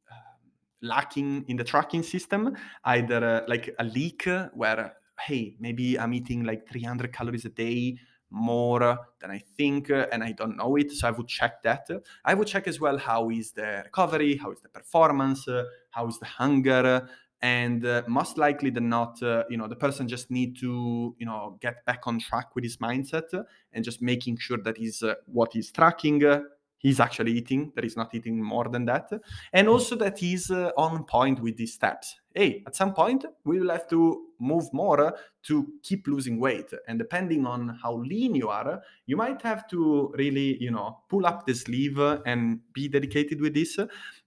lacking 0.84 1.46
in 1.48 1.58
the 1.58 1.64
tracking 1.64 2.04
system, 2.04 2.56
either 2.86 3.24
uh, 3.24 3.42
like 3.48 3.74
a 3.80 3.84
leak 3.84 4.28
where, 4.54 4.94
hey, 5.20 5.56
maybe 5.60 5.98
I'm 5.98 6.14
eating 6.14 6.44
like 6.44 6.68
300 6.70 7.12
calories 7.12 7.46
a 7.46 7.50
day, 7.50 7.98
more 8.30 8.98
than 9.22 9.30
I 9.30 9.38
think 9.58 9.92
and 9.92 10.24
I 10.24 10.32
don't 10.32 10.58
know 10.58 10.76
it. 10.76 10.92
So 10.92 11.08
I 11.08 11.12
would 11.12 11.28
check 11.28 11.62
that. 11.64 11.88
I 12.26 12.34
would 12.34 12.48
check 12.48 12.68
as 12.68 12.80
well 12.80 12.98
how 12.98 13.30
is 13.30 13.52
the 13.52 13.84
recovery, 13.86 14.38
how 14.38 14.52
is 14.52 14.60
the 14.62 14.70
performance, 14.70 15.48
how 15.92 16.08
is 16.08 16.18
the 16.18 16.26
hunger, 16.26 17.08
and 17.44 17.86
uh, 17.86 18.02
most 18.08 18.38
likely 18.38 18.70
than 18.70 18.88
not 18.90 19.22
uh, 19.22 19.44
you 19.50 19.58
know 19.58 19.68
the 19.68 19.76
person 19.76 20.08
just 20.08 20.32
need 20.32 20.58
to 20.58 21.14
you 21.20 21.26
know 21.26 21.58
get 21.62 21.86
back 21.86 22.08
on 22.08 22.18
track 22.18 22.56
with 22.56 22.64
his 22.64 22.78
mindset 22.78 23.28
and 23.74 23.84
just 23.84 24.02
making 24.02 24.38
sure 24.38 24.58
that 24.58 24.78
he's 24.78 25.04
uh, 25.04 25.16
what 25.26 25.52
he's 25.52 25.70
tracking 25.70 26.24
uh, 26.26 26.40
he's 26.84 27.00
actually 27.00 27.32
eating 27.32 27.72
that 27.74 27.84
he's 27.84 27.98
not 27.98 28.14
eating 28.14 28.44
more 28.44 28.70
than 28.70 28.86
that 28.86 29.10
and 29.54 29.68
also 29.68 29.96
that 29.96 30.20
he's 30.20 30.52
uh, 30.52 30.72
on 30.78 31.04
point 31.06 31.40
with 31.42 31.58
these 31.58 31.74
steps 31.74 32.20
hey 32.34 32.64
at 32.68 32.76
some 32.76 32.94
point 32.94 33.26
we 33.46 33.60
will 33.60 33.70
have 33.70 33.88
to 33.88 34.28
move 34.44 34.72
more 34.74 35.16
to 35.44 35.68
keep 35.82 36.08
losing 36.08 36.40
weight. 36.40 36.72
And 36.88 36.98
depending 37.00 37.46
on 37.46 37.80
how 37.82 37.96
lean 37.96 38.36
you 38.36 38.50
are 38.50 38.82
you 39.06 39.18
might 39.18 39.42
have 39.42 39.68
to 39.70 40.14
really 40.18 40.62
you 40.62 40.72
know 40.72 41.00
pull 41.10 41.26
up 41.26 41.46
the 41.46 41.54
sleeve 41.54 42.00
and 42.00 42.60
be 42.74 42.88
dedicated 42.88 43.42
with 43.42 43.54
this. 43.54 43.78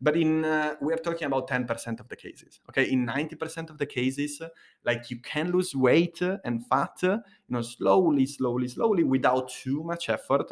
But 0.01 0.17
in 0.17 0.45
uh, 0.45 0.77
we're 0.81 0.97
talking 0.97 1.27
about 1.27 1.49
10% 1.49 2.01
of 2.01 2.09
the 2.09 2.17
cases 2.17 2.61
okay? 2.69 2.85
In 2.85 3.07
90% 3.07 3.71
of 3.71 3.79
the 3.79 3.87
cases 3.87 4.43
like 4.85 5.11
you 5.11 5.19
can 5.19 5.53
lose 5.53 5.75
weight 5.75 6.21
and 6.23 6.67
fat 6.67 6.97
you 7.03 7.21
know 7.49 7.63
slowly 7.63 8.27
slowly 8.27 8.69
slowly 8.69 9.05
without 9.05 9.49
too 9.49 9.83
much 9.83 10.09
effort 10.09 10.51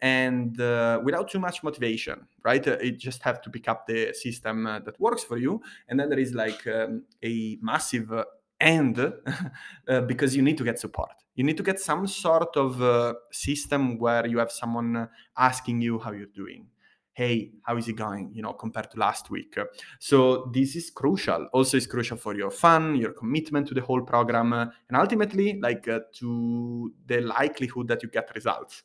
and 0.00 0.60
uh, 0.60 1.00
without 1.02 1.28
too 1.30 1.38
much 1.38 1.62
motivation 1.62 2.26
right? 2.46 2.66
It 2.66 2.98
just 2.98 3.22
have 3.24 3.42
to 3.42 3.50
pick 3.50 3.68
up 3.68 3.86
the 3.86 4.14
system 4.14 4.64
that 4.64 4.98
works 4.98 5.24
for 5.24 5.36
you. 5.36 5.60
And 5.88 5.98
then 5.98 6.08
there 6.08 6.18
is 6.18 6.32
like 6.32 6.66
um, 6.66 7.02
a 7.22 7.58
massive 7.60 8.12
and 8.60 8.98
uh, 9.88 10.00
because 10.02 10.34
you 10.34 10.42
need 10.42 10.58
to 10.58 10.64
get 10.64 10.78
support. 10.78 11.10
You 11.34 11.44
need 11.44 11.56
to 11.58 11.62
get 11.62 11.78
some 11.80 12.06
sort 12.06 12.56
of 12.56 12.80
uh, 12.80 13.14
system 13.30 13.98
where 13.98 14.26
you 14.26 14.38
have 14.38 14.50
someone 14.50 15.08
asking 15.36 15.82
you 15.82 15.98
how 15.98 16.12
you're 16.12 16.34
doing. 16.34 16.68
Hey 17.12 17.52
how 17.62 17.76
is 17.78 17.88
it 17.88 17.94
going? 17.94 18.30
You 18.34 18.42
know 18.42 18.52
compared 18.52 18.90
to 18.90 18.98
last 18.98 19.30
week. 19.30 19.56
So 19.98 20.50
this 20.52 20.76
is 20.76 20.90
crucial. 20.90 21.48
Also 21.52 21.78
is 21.78 21.86
crucial 21.86 22.18
for 22.18 22.34
your 22.34 22.50
fun 22.50 22.96
your 22.96 23.12
commitment 23.12 23.68
to 23.68 23.74
the 23.74 23.80
whole 23.80 24.02
program 24.02 24.52
uh, 24.52 24.66
and 24.88 24.96
ultimately 24.96 25.58
like 25.60 25.88
uh, 25.88 26.00
to 26.18 26.92
the 27.06 27.20
likelihood 27.22 27.88
that 27.88 28.02
you 28.02 28.10
get 28.10 28.30
results 28.34 28.82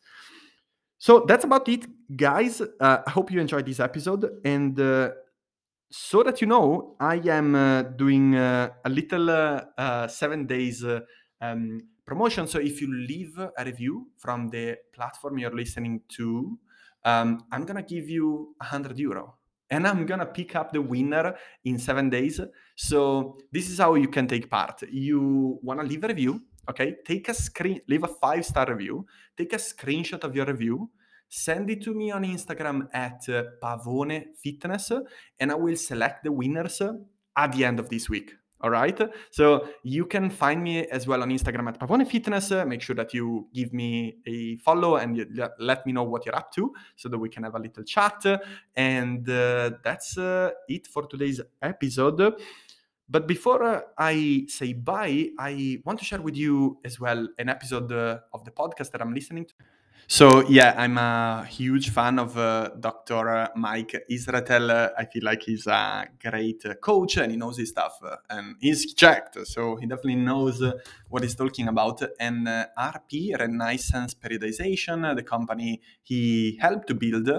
so 1.02 1.26
that's 1.28 1.46
about 1.46 1.68
it 1.68 1.84
guys 2.16 2.62
uh, 2.62 2.98
i 3.08 3.10
hope 3.10 3.32
you 3.32 3.42
enjoyed 3.42 3.66
this 3.66 3.80
episode 3.80 4.24
and 4.46 4.80
uh, 4.80 5.10
so 5.92 6.24
that 6.24 6.40
you 6.40 6.48
know, 6.48 6.96
I 7.00 7.16
am 7.28 7.54
uh, 7.54 7.82
doing 7.84 8.36
uh, 8.36 8.70
a 8.86 8.90
little 8.90 9.30
uh, 9.30 9.66
uh 9.78 10.08
seven 10.08 10.48
days 10.48 10.86
um, 11.42 11.82
promotion. 12.06 12.48
So 12.48 12.60
if 12.60 12.82
you 12.82 12.92
leave 12.94 13.38
a 13.38 13.64
review 13.66 14.08
from 14.18 14.48
the 14.48 14.78
platform 14.94 15.38
you're 15.38 15.56
listening 15.56 16.02
to, 16.16 16.58
um, 17.04 17.44
I'm 17.52 17.66
gonna 17.66 17.84
give 17.84 18.10
you 18.10 18.56
hundred 18.62 18.98
euro, 19.00 19.36
and 19.70 19.86
I'm 19.86 20.06
gonna 20.06 20.26
pick 20.26 20.56
up 20.56 20.72
the 20.72 20.82
winner 20.82 21.36
in 21.66 21.78
seven 21.78 22.10
days. 22.10 22.40
So 22.78 23.38
this 23.52 23.70
is 23.70 23.80
how 23.80 23.96
you 23.96 24.08
can 24.08 24.28
take 24.28 24.50
part. 24.50 24.82
You 24.90 25.60
wanna 25.62 25.84
leave 25.84 26.06
a 26.06 26.08
review, 26.08 26.42
okay? 26.70 26.96
Take 27.06 27.30
a 27.30 27.34
screen, 27.34 27.82
leave 27.88 28.04
a 28.04 28.08
five 28.08 28.46
star 28.46 28.68
review. 28.70 29.06
Take 29.38 29.54
a 29.54 29.58
screenshot 29.58 30.24
of 30.24 30.36
your 30.36 30.46
review 30.46 30.90
send 31.34 31.70
it 31.70 31.82
to 31.82 31.94
me 31.94 32.12
on 32.12 32.26
Instagram 32.26 32.90
at 32.94 33.22
Pavone 33.64 34.36
Fitness, 34.36 34.92
and 35.40 35.50
I 35.52 35.56
will 35.56 35.78
select 35.78 36.26
the 36.26 36.32
winners 36.32 36.82
at 36.82 37.52
the 37.54 37.64
end 37.64 37.80
of 37.80 37.90
this 37.90 38.10
week. 38.10 38.34
All 38.64 38.70
right. 38.70 39.00
So 39.32 39.68
you 39.82 40.06
can 40.06 40.30
find 40.30 40.62
me 40.62 40.86
as 40.88 41.08
well 41.08 41.24
on 41.24 41.30
Instagram 41.30 41.68
at 41.70 41.80
Pavone 41.80 42.06
Fitness. 42.06 42.52
Make 42.68 42.82
sure 42.82 42.96
that 42.96 43.12
you 43.12 43.48
give 43.54 43.74
me 43.74 44.18
a 44.28 44.58
follow 44.58 44.98
and 44.98 45.18
you 45.18 45.26
let 45.58 45.86
me 45.86 45.94
know 45.94 46.04
what 46.04 46.28
you're 46.28 46.36
up 46.36 46.52
to 46.54 46.72
so 46.96 47.10
that 47.10 47.18
we 47.18 47.28
can 47.28 47.42
have 47.44 47.56
a 47.56 47.60
little 47.60 47.84
chat. 47.84 48.24
And 48.76 49.28
uh, 49.28 49.72
that's 49.84 50.16
uh, 50.16 50.52
it 50.68 50.86
for 50.86 51.08
today's 51.08 51.42
episode. 51.62 52.36
But 53.12 53.28
before 53.28 53.62
uh, 53.62 53.82
I 53.98 54.46
say 54.48 54.72
bye, 54.72 55.32
I 55.38 55.82
want 55.84 56.00
to 56.00 56.06
share 56.06 56.22
with 56.22 56.38
you 56.38 56.78
as 56.86 56.98
well 56.98 57.28
an 57.38 57.50
episode 57.50 57.92
uh, 57.92 58.20
of 58.34 58.46
the 58.46 58.52
podcast 58.52 58.92
that 58.92 59.02
I'm 59.02 59.14
listening 59.14 59.46
to. 59.46 59.54
So 60.08 60.48
yeah, 60.48 60.74
I'm 60.78 60.98
a 60.98 61.46
huge 61.46 61.90
fan 61.90 62.20
of 62.20 62.38
uh, 62.38 62.70
Dr. 62.80 63.50
Mike 63.56 64.06
Israetel. 64.10 64.92
I 64.98 65.06
feel 65.06 65.24
like 65.24 65.44
he's 65.44 65.68
a 65.68 66.08
great 66.22 66.64
coach 66.82 67.18
and 67.18 67.32
he 67.32 67.38
knows 67.38 67.58
his 67.58 67.70
stuff 67.70 68.00
uh, 68.04 68.16
and 68.30 68.56
he's 68.60 68.94
checked, 68.94 69.46
so 69.46 69.76
he 69.76 69.86
definitely 69.86 70.16
knows 70.16 70.62
uh, 70.62 70.74
what 71.10 71.24
he's 71.24 71.36
talking 71.36 71.68
about. 71.68 72.02
And 72.20 72.48
uh, 72.48 72.68
RP 72.78 73.38
Renaissance 73.38 74.14
Periodization, 74.14 75.16
the 75.16 75.24
company 75.24 75.82
he 76.04 76.58
helped 76.62 76.88
to 76.88 76.94
build, 76.94 77.30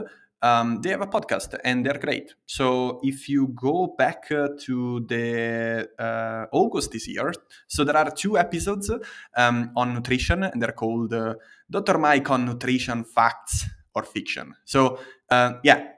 um, 0.43 0.81
they 0.83 0.91
have 0.91 1.01
a 1.01 1.07
podcast 1.07 1.57
and 1.65 1.87
they're 1.87 1.99
great. 1.99 2.35
So 2.47 3.01
if 3.03 3.29
you 3.29 3.49
go 3.49 3.95
back 3.97 4.31
uh, 4.31 4.49
to 4.67 5.01
the 5.09 5.89
uh, 5.99 6.47
August 6.53 6.93
this 6.93 7.09
year, 7.09 7.33
so 7.69 7.85
there 7.85 7.97
are 7.97 8.11
two 8.11 8.37
episodes 8.37 8.91
um, 9.37 9.71
on 9.77 9.95
nutrition 9.95 10.43
and 10.43 10.61
they're 10.61 10.73
called 10.73 11.15
uh, 11.15 11.35
Dr. 11.71 11.97
Mike 11.99 12.31
on 12.31 12.45
nutrition 12.45 13.05
facts 13.05 13.67
or 13.95 14.03
fiction. 14.03 14.55
So 14.65 14.99
uh, 15.31 15.55
yeah, 15.63 15.89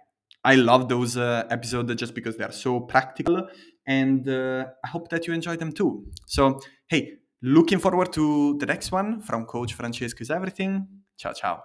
I 0.45 0.57
love 0.57 0.89
those 0.89 1.17
uh, 1.17 1.47
episodes 1.51 1.95
just 1.95 2.15
because 2.15 2.37
they 2.37 2.45
are 2.45 2.53
so 2.53 2.81
practical, 2.81 3.49
and 3.87 4.29
uh, 4.29 4.67
I 4.85 4.89
hope 4.89 5.09
that 5.09 5.27
you 5.27 5.33
enjoy 5.33 5.57
them 5.57 5.73
too. 5.73 6.05
So 6.27 6.61
hey, 6.87 7.15
looking 7.41 7.79
forward 7.79 8.13
to 8.13 8.59
the 8.59 8.67
next 8.67 8.93
one 8.93 9.21
from 9.21 9.47
Coach 9.47 9.73
Francesco 9.73 10.21
is 10.21 10.31
everything. 10.31 10.87
Ciao 11.17 11.33
ciao. 11.33 11.63